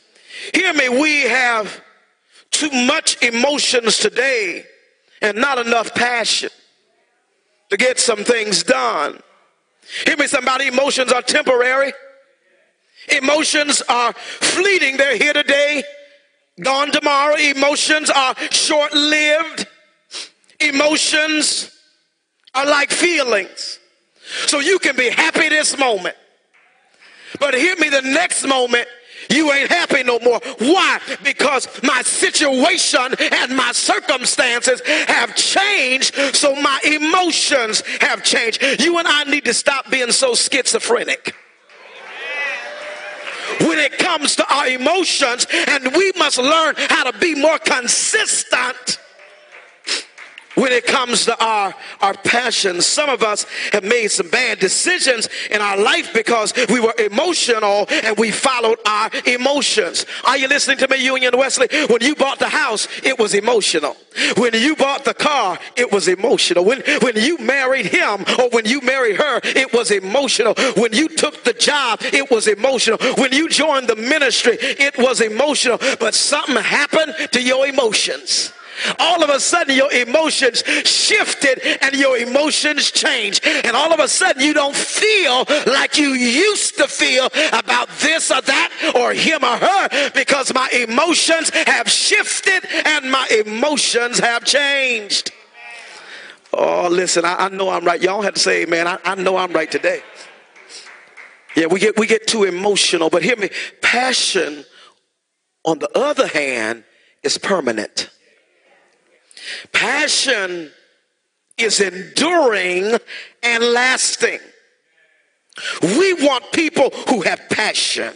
Hear 0.53 0.72
me, 0.74 0.88
we 0.88 1.22
have 1.22 1.83
too 2.50 2.70
much 2.70 3.22
emotions 3.22 3.98
today 3.98 4.64
and 5.22 5.38
not 5.38 5.59
enough 5.59 5.94
passion 5.94 6.50
to 7.70 7.77
get 7.77 7.98
some 7.98 8.24
things 8.24 8.62
done. 8.62 9.20
Hear 10.07 10.16
me, 10.16 10.27
somebody, 10.27 10.68
emotions 10.68 11.12
are 11.12 11.22
temporary. 11.22 11.92
Emotions 13.11 13.83
are 13.88 14.12
fleeting. 14.12 14.96
They're 14.96 15.16
here 15.16 15.33
today, 15.33 15.83
gone 16.61 16.90
tomorrow. 16.90 17.37
Emotions 17.37 18.11
are 18.11 18.35
short 18.50 18.92
lived. 18.94 19.66
Emotions 20.68 21.70
are 22.55 22.66
like 22.66 22.90
feelings. 22.90 23.79
So 24.46 24.61
you 24.61 24.79
can 24.79 24.96
be 24.96 25.11
happy 25.11 25.48
this 25.48 25.77
moment. 25.79 26.16
But 27.40 27.55
hear 27.55 27.77
me, 27.77 27.88
the 27.88 28.03
next 28.03 28.46
moment, 28.46 28.88
You 29.31 29.53
ain't 29.53 29.70
happy 29.70 30.03
no 30.03 30.18
more. 30.20 30.40
Why? 30.59 31.00
Because 31.22 31.68
my 31.83 32.03
situation 32.03 33.14
and 33.18 33.57
my 33.57 33.72
circumstances 33.72 34.83
have 35.09 35.35
changed, 35.35 36.14
so 36.35 36.55
my 36.57 36.81
emotions 36.85 37.83
have 38.00 38.22
changed. 38.22 38.62
You 38.81 38.98
and 38.98 39.09
I 39.09 39.24
need 39.24 39.44
to 39.46 39.55
stop 39.55 39.90
being 39.90 40.12
so 40.12 40.35
schizophrenic 40.35 41.35
when 43.61 43.79
it 43.79 43.98
comes 43.98 44.37
to 44.37 44.55
our 44.55 44.66
emotions, 44.68 45.46
and 45.68 45.94
we 45.94 46.12
must 46.16 46.38
learn 46.38 46.74
how 46.77 47.05
to 47.11 47.18
be 47.18 47.35
more 47.35 47.59
consistent 47.59 48.98
when 50.55 50.73
it 50.73 50.87
comes 50.87 51.25
to 51.27 51.45
our, 51.45 51.75
our 52.01 52.14
passions. 52.14 52.87
Some 52.87 53.09
of 53.09 53.23
us 53.23 53.47
have 53.73 53.85
made 53.85 54.09
some 54.09 54.29
bad 54.29 54.59
decisions 54.59 55.29
in 55.51 55.61
our 55.61 55.77
life 55.77 56.12
because 56.12 56.53
we 56.69 56.81
were 56.81 56.95
emotional 56.99 57.87
and 57.90 58.17
we 58.17 58.31
followed 58.31 58.79
our 58.87 59.11
emotions. 59.27 60.07
Are 60.25 60.37
you 60.37 60.49
listening 60.49 60.79
to 60.79 60.88
me, 60.88 61.05
Union 61.05 61.37
Wesley? 61.37 61.69
When 61.88 62.03
you 62.03 62.14
bought 62.14 62.38
the 62.38 62.49
house, 62.49 62.88
it 63.03 63.19
was 63.19 63.35
emotional. 63.35 63.97
When 64.37 64.55
you 64.55 64.77
bought 64.77 65.05
the 65.05 65.14
car, 65.14 65.59
it 65.77 65.90
was 65.90 66.09
emotional. 66.09 66.64
When, 66.64 66.83
when 67.03 67.17
you 67.17 67.38
married 67.38 67.87
him 67.87 68.25
or 68.38 68.49
when 68.51 68.64
you 68.64 68.81
married 68.81 69.17
her, 69.17 69.40
it 69.45 69.73
was 69.73 69.90
emotional. 69.90 70.55
When 70.77 70.93
you 70.93 71.09
took 71.09 71.45
the 71.45 71.53
job, 71.53 72.01
it 72.03 72.31
was 72.31 72.47
emotional. 72.47 72.99
When 73.17 73.33
you 73.33 73.49
joined 73.49 73.88
the 73.88 73.97
ministry, 73.97 74.57
it 74.61 74.97
was 74.99 75.21
emotional. 75.21 75.79
But 75.99 76.14
something 76.14 76.57
happened 76.57 77.14
to 77.33 77.43
your 77.43 77.67
emotions 77.67 78.53
all 78.99 79.23
of 79.23 79.31
a 79.31 79.41
sudden 79.41 79.75
your 79.75 79.93
emotions 79.93 80.63
shifted 80.85 81.61
and 81.83 81.95
your 81.95 82.17
emotions 82.17 82.91
changed. 82.91 83.45
And 83.47 83.77
all 83.77 83.93
of 83.93 84.01
a 84.01 84.09
sudden 84.09 84.43
you 84.43 84.55
don't 84.55 84.77
feel 84.77 85.45
like 85.67 85.99
you 85.99 86.11
used 86.11 86.77
to 86.79 86.89
feel 86.89 87.27
about 87.53 87.89
this 88.01 88.31
or 88.31 88.41
that 88.41 88.93
or 88.95 89.13
him 89.13 89.43
or 89.43 89.57
her 89.57 90.11
because 90.11 90.53
my 90.55 90.69
emotions 90.73 91.51
have 91.51 91.89
shifted 91.89 92.65
and 92.87 93.11
my 93.11 93.27
emotions 93.45 94.19
have 94.19 94.45
changed. 94.45 95.33
Oh, 96.53 96.89
listen, 96.89 97.25
I, 97.25 97.47
I 97.47 97.49
know 97.49 97.71
I'm 97.71 97.85
right. 97.85 98.01
Y'all 98.01 98.23
have 98.23 98.35
to 98.35 98.41
say, 98.41 98.65
man, 98.65 98.87
I, 98.87 98.99
I 99.05 99.15
know 99.17 99.37
I'm 99.37 99.53
right 99.53 99.71
today. 99.71 100.03
Yeah, 101.57 101.67
we 101.67 101.81
get 101.81 101.99
we 101.99 102.07
get 102.07 102.27
too 102.27 102.45
emotional, 102.45 103.11
but 103.11 103.23
hear 103.23 103.37
me, 103.37 103.51
passion, 103.81 104.65
on 105.65 105.79
the 105.79 105.89
other 105.97 106.27
hand, 106.27 106.85
is 107.23 107.39
permanent. 107.39 108.11
Passion 109.73 110.71
is 111.57 111.81
enduring 111.81 112.99
and 113.43 113.65
lasting. 113.65 114.41
We 115.83 116.15
want 116.15 116.51
people 116.53 116.91
who 117.09 117.23
have 117.23 117.49
passion 117.49 118.13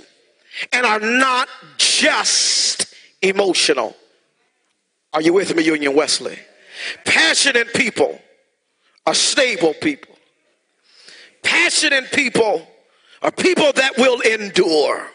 and 0.73 0.85
are 0.85 1.01
not 1.01 1.49
just 1.77 2.93
emotional. 3.23 3.95
Are 5.12 5.23
you 5.23 5.33
with 5.33 5.55
me, 5.55 5.62
Union 5.62 5.95
Wesley? 5.95 6.38
Passionate 7.05 7.73
people 7.75 8.21
are 9.07 9.14
stable 9.14 9.75
people. 9.75 10.14
Passionate 11.43 12.11
people 12.12 12.67
are 13.23 13.31
people 13.31 13.73
that 13.73 13.97
will 13.97 14.21
endure. 14.21 15.09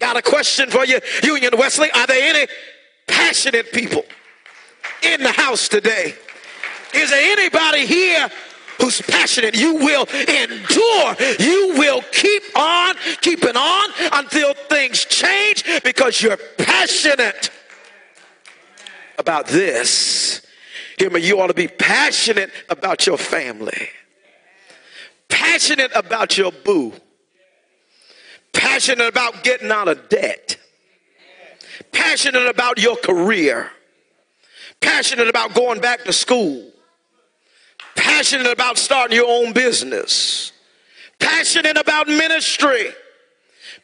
Got 0.00 0.16
a 0.16 0.22
question 0.22 0.70
for 0.70 0.84
you, 0.84 0.98
Union 1.22 1.52
Wesley. 1.58 1.90
Are 1.92 2.06
there 2.06 2.34
any 2.34 2.50
passionate 3.06 3.70
people? 3.72 4.04
In 5.02 5.22
the 5.22 5.32
house 5.32 5.68
today. 5.68 6.14
Is 6.94 7.10
there 7.10 7.32
anybody 7.38 7.86
here 7.86 8.28
who's 8.80 9.00
passionate? 9.02 9.54
You 9.56 9.74
will 9.74 10.06
endure. 10.06 11.16
You 11.38 11.74
will 11.76 12.02
keep 12.12 12.42
on 12.56 12.94
keeping 13.20 13.56
on 13.56 13.90
until 14.12 14.54
things 14.54 15.04
change 15.04 15.64
because 15.84 16.20
you're 16.20 16.38
passionate 16.58 17.50
about 19.18 19.46
this. 19.46 20.44
Hear 20.98 21.10
me, 21.10 21.20
you 21.20 21.40
ought 21.40 21.46
to 21.46 21.54
be 21.54 21.68
passionate 21.68 22.50
about 22.68 23.06
your 23.06 23.16
family, 23.16 23.88
passionate 25.28 25.92
about 25.94 26.36
your 26.36 26.52
boo, 26.52 26.92
passionate 28.52 29.06
about 29.06 29.44
getting 29.44 29.70
out 29.70 29.88
of 29.88 30.08
debt, 30.08 30.58
passionate 31.92 32.46
about 32.46 32.78
your 32.78 32.96
career 32.96 33.70
passionate 34.80 35.28
about 35.28 35.54
going 35.54 35.80
back 35.80 36.04
to 36.04 36.12
school, 36.12 36.70
passionate 37.94 38.50
about 38.50 38.78
starting 38.78 39.16
your 39.16 39.28
own 39.28 39.52
business, 39.52 40.52
passionate 41.18 41.76
about 41.76 42.08
ministry 42.08 42.86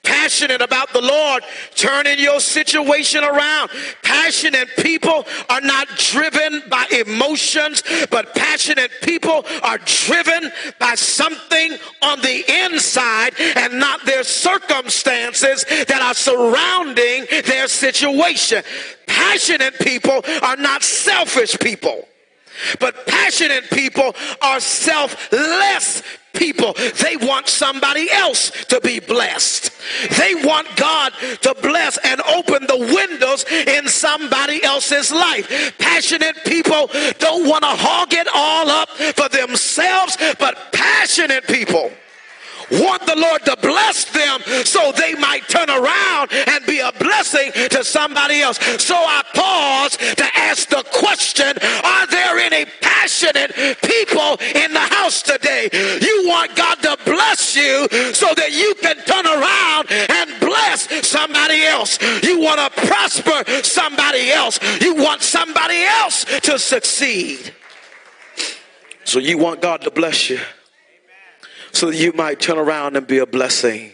passionate 0.07 0.63
about 0.63 0.93
the 0.93 1.01
Lord 1.01 1.43
turning 1.75 2.19
your 2.19 2.41
situation 2.41 3.23
around. 3.25 3.71
Passionate 4.03 4.69
people 4.79 5.27
are 5.51 5.61
not 5.61 5.89
driven 5.97 6.63
by 6.69 6.87
emotions, 7.07 7.83
but 8.11 8.35
passionate 8.35 8.91
people 9.03 9.45
are 9.63 9.79
driven 9.79 10.51
by 10.79 10.95
something 10.95 11.77
on 12.03 12.21
the 12.21 12.45
inside 12.65 13.35
and 13.39 13.79
not 13.79 14.05
their 14.07 14.23
circumstances 14.23 15.65
that 15.65 16.01
are 16.01 16.15
surrounding 16.15 17.27
their 17.45 17.69
situation. 17.69 18.63
Passionate 19.07 19.79
people 19.81 20.23
are 20.43 20.57
not 20.57 20.83
selfish 20.83 21.59
people. 21.59 22.07
But 22.81 23.07
passionate 23.07 23.71
people 23.71 24.15
are 24.43 24.61
selfless 24.61 26.03
people. 26.37 26.75
They 27.03 27.17
want 27.17 27.49
somebody 27.49 28.11
else 28.11 28.51
to 28.67 28.81
be 28.81 29.01
blessed. 29.01 29.71
They 30.19 30.35
want 30.35 30.69
God 30.77 31.13
to 31.43 31.57
bless 31.63 31.99
and 32.05 32.21
open 32.21 32.67
the 32.67 32.79
windows 32.79 33.45
in 33.51 33.89
somebody 33.89 34.63
else's 34.63 35.11
life. 35.11 35.77
Passionate 35.79 36.37
people 36.45 36.89
don't 37.19 37.49
want 37.49 37.63
to 37.63 37.71
hog 37.71 38.13
it 38.13 38.29
all 38.35 38.69
up 38.69 38.91
for 38.91 39.29
themselves, 39.29 40.17
but 40.39 40.73
passionate 40.73 41.47
people 41.47 41.91
want 42.71 43.07
the 43.07 43.17
Lord 43.17 43.45
to 43.45 43.57
bless 43.61 44.05
them 44.07 44.41
so 44.65 44.93
they 44.93 45.15
might 45.15 45.49
turn 45.49 45.71
around 45.71 46.33
and 46.33 46.65
be 46.67 46.81
a 46.81 46.93
blessing 46.93 47.53
to 47.71 47.85
somebody 47.85 48.41
else. 48.41 48.59
So 48.83 48.95
I 48.95 49.23
pause 49.35 49.97
to 49.97 50.25
ask 50.37 50.69
the 50.69 50.85
question 50.93 51.57
Are 51.85 52.07
there 52.07 52.39
any 52.39 52.67
passionate 52.81 53.53
people 53.83 54.37
in 54.55 54.73
the 54.73 54.81
house 54.81 55.23
today? 55.23 55.69
You 55.73 56.25
want 56.29 56.57
God 56.57 56.77
to 56.83 56.97
bless 57.05 57.57
you 57.57 57.89
so 58.13 58.35
that 58.35 58.53
you 58.53 58.75
can 58.81 58.97
turn 59.05 59.27
around 59.27 59.91
and 59.91 60.41
bless 60.41 61.07
somebody 61.07 61.65
else. 61.65 61.99
You 62.23 62.41
want 62.41 62.61
to 62.61 62.87
prosper 62.87 63.63
somebody 63.63 64.31
else. 64.31 64.59
You 64.81 64.95
want 64.97 65.23
somebody 65.23 65.83
else 65.83 66.25
to 66.43 66.59
succeed. 66.59 67.55
So 69.05 69.21
you 69.21 69.39
want 69.39 69.63
God 69.63 69.83
to 69.83 69.91
bless 69.91 70.31
you 70.31 70.41
so 71.77 71.91
that 71.91 71.97
you 71.97 72.13
might 72.13 72.41
turn 72.41 72.59
around 72.59 72.97
and 72.97 73.07
be 73.07 73.19
a 73.19 73.27
blessing 73.27 73.93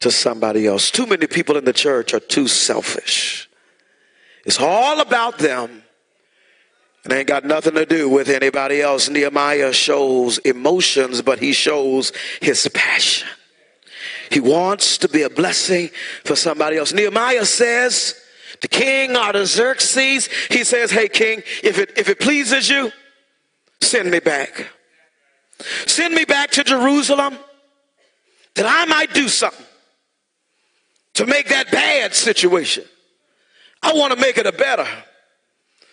to 0.00 0.10
somebody 0.10 0.66
else. 0.66 0.90
Too 0.90 1.06
many 1.06 1.26
people 1.26 1.56
in 1.56 1.64
the 1.64 1.72
church 1.72 2.12
are 2.12 2.20
too 2.20 2.48
selfish. 2.48 3.48
It's 4.44 4.60
all 4.60 5.00
about 5.00 5.38
them. 5.38 5.82
And 7.04 7.14
ain't 7.14 7.28
got 7.28 7.46
nothing 7.46 7.74
to 7.74 7.86
do 7.86 8.10
with 8.10 8.28
anybody 8.28 8.82
else. 8.82 9.08
Nehemiah 9.08 9.72
shows 9.72 10.36
emotions, 10.38 11.22
but 11.22 11.38
he 11.38 11.52
shows 11.54 12.12
his 12.42 12.68
passion. 12.74 13.26
He 14.30 14.40
wants 14.40 14.98
to 14.98 15.08
be 15.08 15.22
a 15.22 15.30
blessing 15.30 15.88
for 16.24 16.36
somebody 16.36 16.76
else. 16.76 16.92
Nehemiah 16.92 17.46
says 17.46 18.14
to 18.60 18.68
King 18.68 19.16
Artaxerxes, 19.16 20.28
he 20.50 20.62
says, 20.62 20.90
Hey, 20.90 21.08
King, 21.08 21.42
if 21.62 21.78
it, 21.78 21.92
if 21.96 22.10
it 22.10 22.20
pleases 22.20 22.68
you, 22.68 22.92
send 23.80 24.10
me 24.10 24.20
back. 24.20 24.66
Send 25.86 26.14
me 26.14 26.24
back 26.24 26.50
to 26.52 26.64
Jerusalem 26.64 27.38
that 28.54 28.66
I 28.66 28.84
might 28.86 29.12
do 29.14 29.28
something 29.28 29.66
to 31.14 31.26
make 31.26 31.48
that 31.48 31.70
bad 31.70 32.14
situation. 32.14 32.84
I 33.82 33.92
want 33.94 34.12
to 34.12 34.20
make 34.20 34.38
it 34.38 34.46
a 34.46 34.52
better 34.52 34.86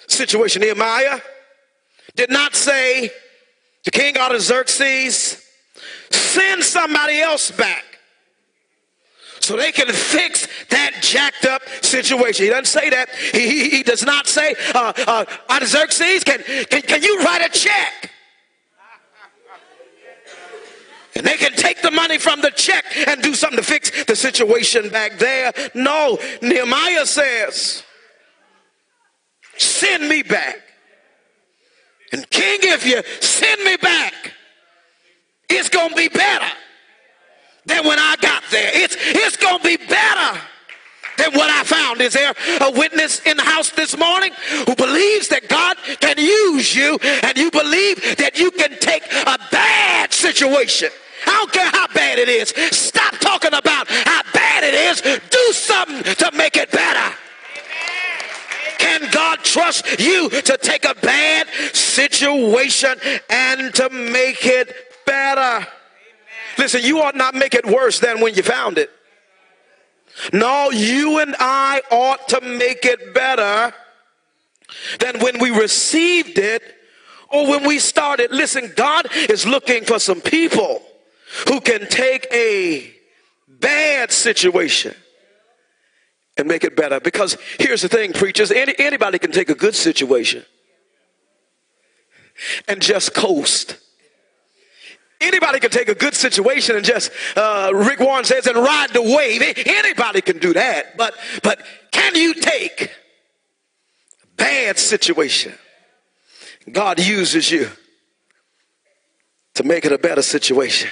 situation. 0.07 0.61
Nehemiah 0.61 1.19
did 2.15 2.29
not 2.29 2.55
say 2.55 3.11
to 3.83 3.91
King 3.91 4.17
Artaxerxes, 4.17 5.43
send 6.09 6.63
somebody 6.63 7.19
else 7.19 7.51
back 7.51 7.83
so 9.39 9.55
they 9.55 9.71
can 9.71 9.87
fix 9.87 10.47
that 10.69 10.95
jacked 11.01 11.45
up 11.45 11.61
situation. 11.81 12.45
He 12.45 12.49
doesn't 12.49 12.65
say 12.65 12.89
that. 12.89 13.09
He, 13.31 13.47
he, 13.47 13.69
he 13.69 13.83
does 13.83 14.03
not 14.03 14.27
say, 14.27 14.55
uh, 14.75 14.91
uh, 15.07 15.25
Artaxerxes, 15.49 16.23
can, 16.23 16.41
can, 16.65 16.81
can 16.81 17.01
you 17.01 17.19
write 17.19 17.45
a 17.45 17.49
check? 17.49 18.11
And 21.17 21.25
they 21.25 21.35
can 21.35 21.53
take 21.53 21.81
the 21.81 21.89
money 21.89 22.19
from 22.19 22.41
the 22.41 22.51
check 22.51 22.85
and 23.07 23.23
do 23.23 23.33
something 23.33 23.57
to 23.57 23.63
fix 23.63 24.05
the 24.05 24.15
situation 24.15 24.89
back 24.89 25.17
there. 25.17 25.51
No, 25.73 26.19
Nehemiah 26.43 27.07
says, 27.07 27.83
send 29.57 30.07
me 30.07 30.21
back. 30.21 30.57
And 32.13 32.29
King, 32.29 32.59
if 32.61 32.85
you 32.85 33.01
send 33.19 33.63
me 33.63 33.77
back, 33.77 34.13
it's 35.49 35.69
going 35.69 35.89
to 35.89 35.95
be 35.95 36.07
better 36.07 36.45
than 37.65 37.83
when 37.85 37.97
I 37.97 38.15
got 38.21 38.43
there. 38.51 38.69
It's, 38.75 38.95
it's 38.99 39.37
going 39.37 39.57
to 39.57 39.63
be 39.63 39.77
better 39.77 40.39
than 41.17 41.33
what 41.33 41.49
I 41.49 41.63
found. 41.63 41.99
Is 41.99 42.13
there 42.13 42.35
a 42.61 42.71
witness 42.71 43.21
in 43.21 43.37
the 43.37 43.43
house 43.43 43.71
this 43.71 43.97
morning 43.97 44.33
who 44.67 44.75
believes 44.75 45.29
that 45.29 45.49
God 45.49 45.77
can 45.99 46.19
use 46.19 46.75
you 46.75 46.99
and 47.23 47.35
you 47.35 47.49
believe 47.49 48.17
that 48.17 48.37
you 48.37 48.51
can 48.51 48.77
take 48.77 49.03
a 49.03 49.39
bad 49.51 50.13
situation? 50.13 50.91
I 51.25 51.31
don't 51.31 51.51
care 51.51 51.69
how 51.69 51.87
bad 51.87 52.19
it 52.19 52.29
is. 52.29 52.49
Stop 52.77 53.17
talking 53.19 53.53
about 53.53 53.87
how 53.87 54.21
bad 54.33 54.63
it 54.63 54.73
is. 54.73 55.01
Do 55.29 55.53
something 55.53 56.03
to 56.15 56.31
make 56.37 56.57
it 56.57 56.71
better. 56.71 57.15
Can 58.77 59.09
God 59.11 59.39
trust 59.43 59.99
you 59.99 60.29
to 60.29 60.57
take 60.57 60.85
a 60.85 60.95
bad 60.95 61.47
situation 61.73 62.95
and 63.29 63.73
to 63.75 63.89
make 63.89 64.45
it 64.45 64.73
better? 65.05 65.67
Listen, 66.57 66.81
you 66.83 67.01
ought 67.01 67.15
not 67.15 67.35
make 67.35 67.53
it 67.53 67.65
worse 67.65 67.99
than 67.99 68.21
when 68.21 68.35
you 68.35 68.43
found 68.43 68.77
it. 68.77 68.89
No, 70.33 70.71
you 70.71 71.19
and 71.19 71.35
I 71.39 71.81
ought 71.91 72.27
to 72.29 72.41
make 72.41 72.85
it 72.85 73.13
better 73.13 73.73
than 74.99 75.19
when 75.19 75.39
we 75.39 75.51
received 75.51 76.39
it 76.39 76.63
or 77.29 77.47
when 77.47 77.67
we 77.67 77.79
started. 77.79 78.31
Listen, 78.31 78.71
God 78.75 79.07
is 79.29 79.45
looking 79.45 79.85
for 79.85 79.99
some 79.99 80.21
people 80.21 80.81
who 81.47 81.61
can 81.61 81.87
take 81.87 82.27
a 82.31 82.93
bad 83.47 84.11
situation 84.11 84.93
and 86.37 86.47
make 86.47 86.63
it 86.63 86.75
better. 86.75 86.99
Because 86.99 87.37
here's 87.59 87.81
the 87.81 87.89
thing, 87.89 88.13
preachers 88.13 88.51
any, 88.51 88.73
anybody 88.77 89.19
can 89.19 89.31
take 89.31 89.49
a 89.49 89.55
good 89.55 89.75
situation 89.75 90.45
and 92.67 92.81
just 92.81 93.13
coast. 93.13 93.77
Anybody 95.19 95.59
can 95.59 95.71
take 95.71 95.89
a 95.89 95.95
good 95.95 96.13
situation 96.13 96.75
and 96.75 96.85
just, 96.85 97.11
uh, 97.35 97.71
Rick 97.73 97.99
Warren 97.99 98.23
says, 98.23 98.45
and 98.45 98.55
ride 98.55 98.91
the 98.93 99.01
wave. 99.01 99.41
Anybody 99.65 100.21
can 100.21 100.37
do 100.37 100.53
that. 100.53 100.95
But, 100.95 101.15
but 101.41 101.59
can 101.91 102.13
you 102.15 102.35
take 102.35 102.91
a 104.23 104.27
bad 104.35 104.77
situation? 104.77 105.53
God 106.71 106.99
uses 106.99 107.49
you 107.49 107.69
to 109.55 109.63
make 109.63 109.85
it 109.85 109.91
a 109.91 109.97
better 109.97 110.21
situation. 110.21 110.91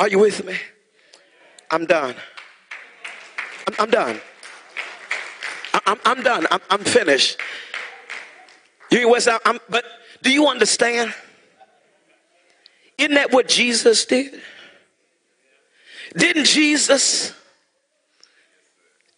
Are 0.00 0.08
you 0.08 0.18
with 0.18 0.46
me? 0.46 0.56
I'm 1.70 1.84
done. 1.84 2.14
I'm, 3.68 3.74
I'm 3.78 3.90
done. 3.90 4.20
I'm, 5.86 5.98
I'm 6.06 6.22
done. 6.22 6.46
I'm, 6.50 6.60
I'm 6.70 6.84
finished. 6.84 7.38
You 8.90 9.10
West 9.10 9.28
I'm, 9.44 9.58
but 9.68 9.84
do 10.22 10.32
you 10.32 10.48
understand? 10.48 11.12
Isn't 12.96 13.14
that 13.14 13.30
what 13.30 13.46
Jesus 13.46 14.06
did? 14.06 14.40
Didn't 16.16 16.46
Jesus 16.46 17.34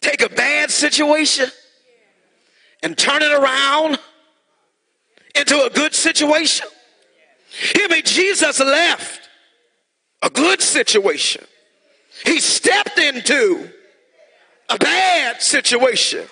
take 0.01 0.21
a 0.21 0.29
bad 0.29 0.69
situation 0.69 1.49
and 2.83 2.97
turn 2.97 3.21
it 3.21 3.31
around 3.31 3.99
into 5.33 5.63
a 5.63 5.69
good 5.69 5.95
situation? 5.95 6.67
Hear 7.73 7.87
me, 7.87 8.01
Jesus 8.01 8.59
left 8.59 9.22
a 10.23 10.29
good 10.29 10.61
situation. 10.61 11.45
He 12.25 12.39
stepped 12.39 12.97
into 12.97 13.69
a 14.69 14.77
bad 14.77 15.41
situation 15.41 16.25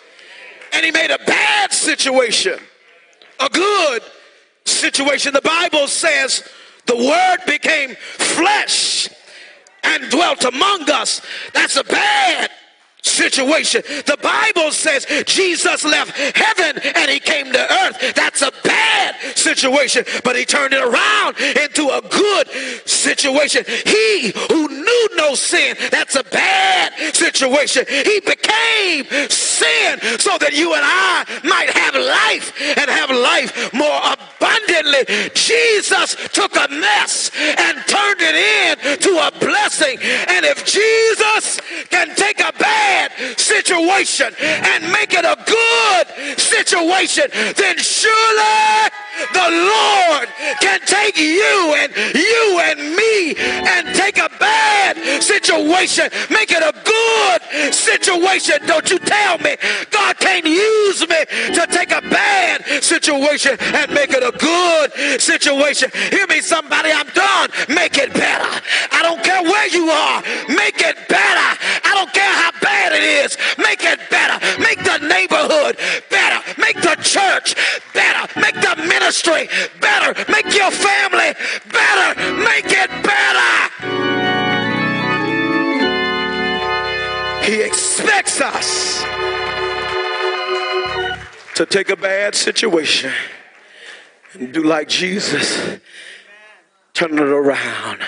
and 0.73 0.86
he 0.86 0.91
made 0.91 1.12
a 1.12 1.19
bad 1.25 1.71
situation 1.71 2.58
a 3.41 3.49
good 3.49 4.04
situation. 4.65 5.34
The 5.34 5.41
Bible 5.41 5.88
says 5.88 6.47
the 6.86 6.95
word 6.95 7.38
became 7.45 7.95
flesh 7.95 9.10
and 9.84 10.10
dwelt 10.10 10.45
among 10.45 10.89
us. 10.89 11.21
That's 11.54 11.75
a 11.75 11.84
bad 11.84 12.49
situation. 13.02 13.82
The 14.06 14.18
Bible 14.22 14.72
says 14.72 15.06
Jesus 15.26 15.84
left 15.84 16.18
heaven 16.36 16.82
and 16.96 17.10
he 17.10 17.20
came 17.20 17.52
to 17.52 17.74
earth. 17.84 18.14
That's 18.16 18.42
a 18.42 18.52
bad 18.64 19.16
situation, 19.36 20.06
but 20.24 20.36
he 20.36 20.46
turned 20.46 20.74
it 20.74 20.82
around 20.82 21.38
into 21.40 21.90
a 21.90 22.02
good 22.02 22.48
situation. 22.88 23.64
He 23.86 24.34
who 24.50 24.68
knew 24.68 25.10
no 25.16 25.36
sin, 25.36 25.76
that's 25.90 26.16
a 26.16 26.24
bad 26.24 26.94
situation. 27.16 27.86
He 27.88 28.20
became 28.20 29.06
sin 29.30 30.00
so 30.20 30.38
that 30.38 30.52
you 30.54 30.74
and 30.74 30.84
I 30.84 31.26
might 31.44 31.70
have 31.70 31.96
life 31.96 32.54
and 32.78 32.90
have 32.90 33.10
life 33.10 33.74
more 33.74 34.00
abundantly. 34.14 35.32
Jesus 35.34 36.16
took 36.34 36.56
a 36.56 36.68
mess 36.70 37.32
and 37.36 37.78
turned 37.88 38.22
it 38.22 38.36
into 38.94 39.18
a 39.18 39.32
blessing. 39.40 39.98
And 40.30 40.46
if 40.46 40.66
Jesus 40.66 41.60
can 41.90 42.14
take 42.16 42.40
a 42.40 42.54
bad 42.54 42.92
bad 42.92 43.40
situation 43.62 44.34
and 44.39 44.91
make 44.91 45.13
it 45.13 45.26
a 45.26 45.38
good 45.45 46.39
situation, 46.39 47.26
then 47.56 47.78
surely 47.78 48.89
the 49.34 49.50
Lord 49.52 50.28
can 50.62 50.80
take 50.86 51.17
you 51.17 51.76
and 51.78 51.93
you 52.15 52.60
and 52.63 52.95
me 52.95 53.36
and 53.38 53.95
take 53.95 54.17
a 54.17 54.30
bad 54.39 54.97
situation, 55.21 55.40
make 56.42 56.52
it 56.52 56.64
a 56.64 56.74
good 56.84 57.74
situation. 57.74 58.56
Don't 58.66 58.90
you 58.90 59.00
tell 59.00 59.38
me 59.40 59.56
God 59.90 60.18
can't 60.20 60.46
use 60.46 61.02
me 61.02 61.26
to 61.56 61.68
take 61.70 61.92
a 61.92 62.02
bad 62.02 62.64
situation 62.84 63.58
and 63.60 63.92
make 63.94 64.12
it 64.12 64.24
a 64.24 64.32
good 64.38 65.22
situation. 65.22 65.92
Hear 66.10 66.28
me, 66.28 66.42
somebody, 66.42 66.92
I'm 66.92 67.08
done. 67.08 67.50
Make 67.70 67.98
it 67.98 68.14
better. 68.14 68.62
I 68.92 69.02
don't 69.02 69.24
care 69.24 69.44
where 69.44 69.68
you 69.68 69.90
are, 69.90 70.22
make 70.50 70.80
it 70.82 70.98
better. 71.08 71.50
I 71.84 71.92
don't 71.94 72.14
care 72.14 72.32
how 72.32 72.52
bad 72.62 72.94
it 72.94 73.04
is, 73.04 73.38
make 73.58 73.84
it 73.84 74.00
better. 74.10 74.40
Make 74.60 74.84
the 74.84 74.98
neighborhood 75.08 75.78
better. 76.10 76.40
Make 76.58 76.82
the 76.82 76.96
church 77.04 77.56
better. 77.94 78.28
Make 78.40 78.56
the 78.56 78.76
ministry 78.88 79.50
better. 79.80 80.14
Make 80.32 80.56
your 80.56 80.72
family 80.72 81.34
better. 81.72 82.10
Make 82.40 82.71
He 87.52 87.62
expects 87.62 88.40
us 88.40 89.04
to 91.56 91.66
take 91.66 91.90
a 91.90 91.98
bad 91.98 92.34
situation 92.34 93.12
and 94.32 94.54
do 94.54 94.64
like 94.64 94.88
Jesus, 94.88 95.78
turn 96.94 97.12
it 97.12 97.20
around 97.20 98.00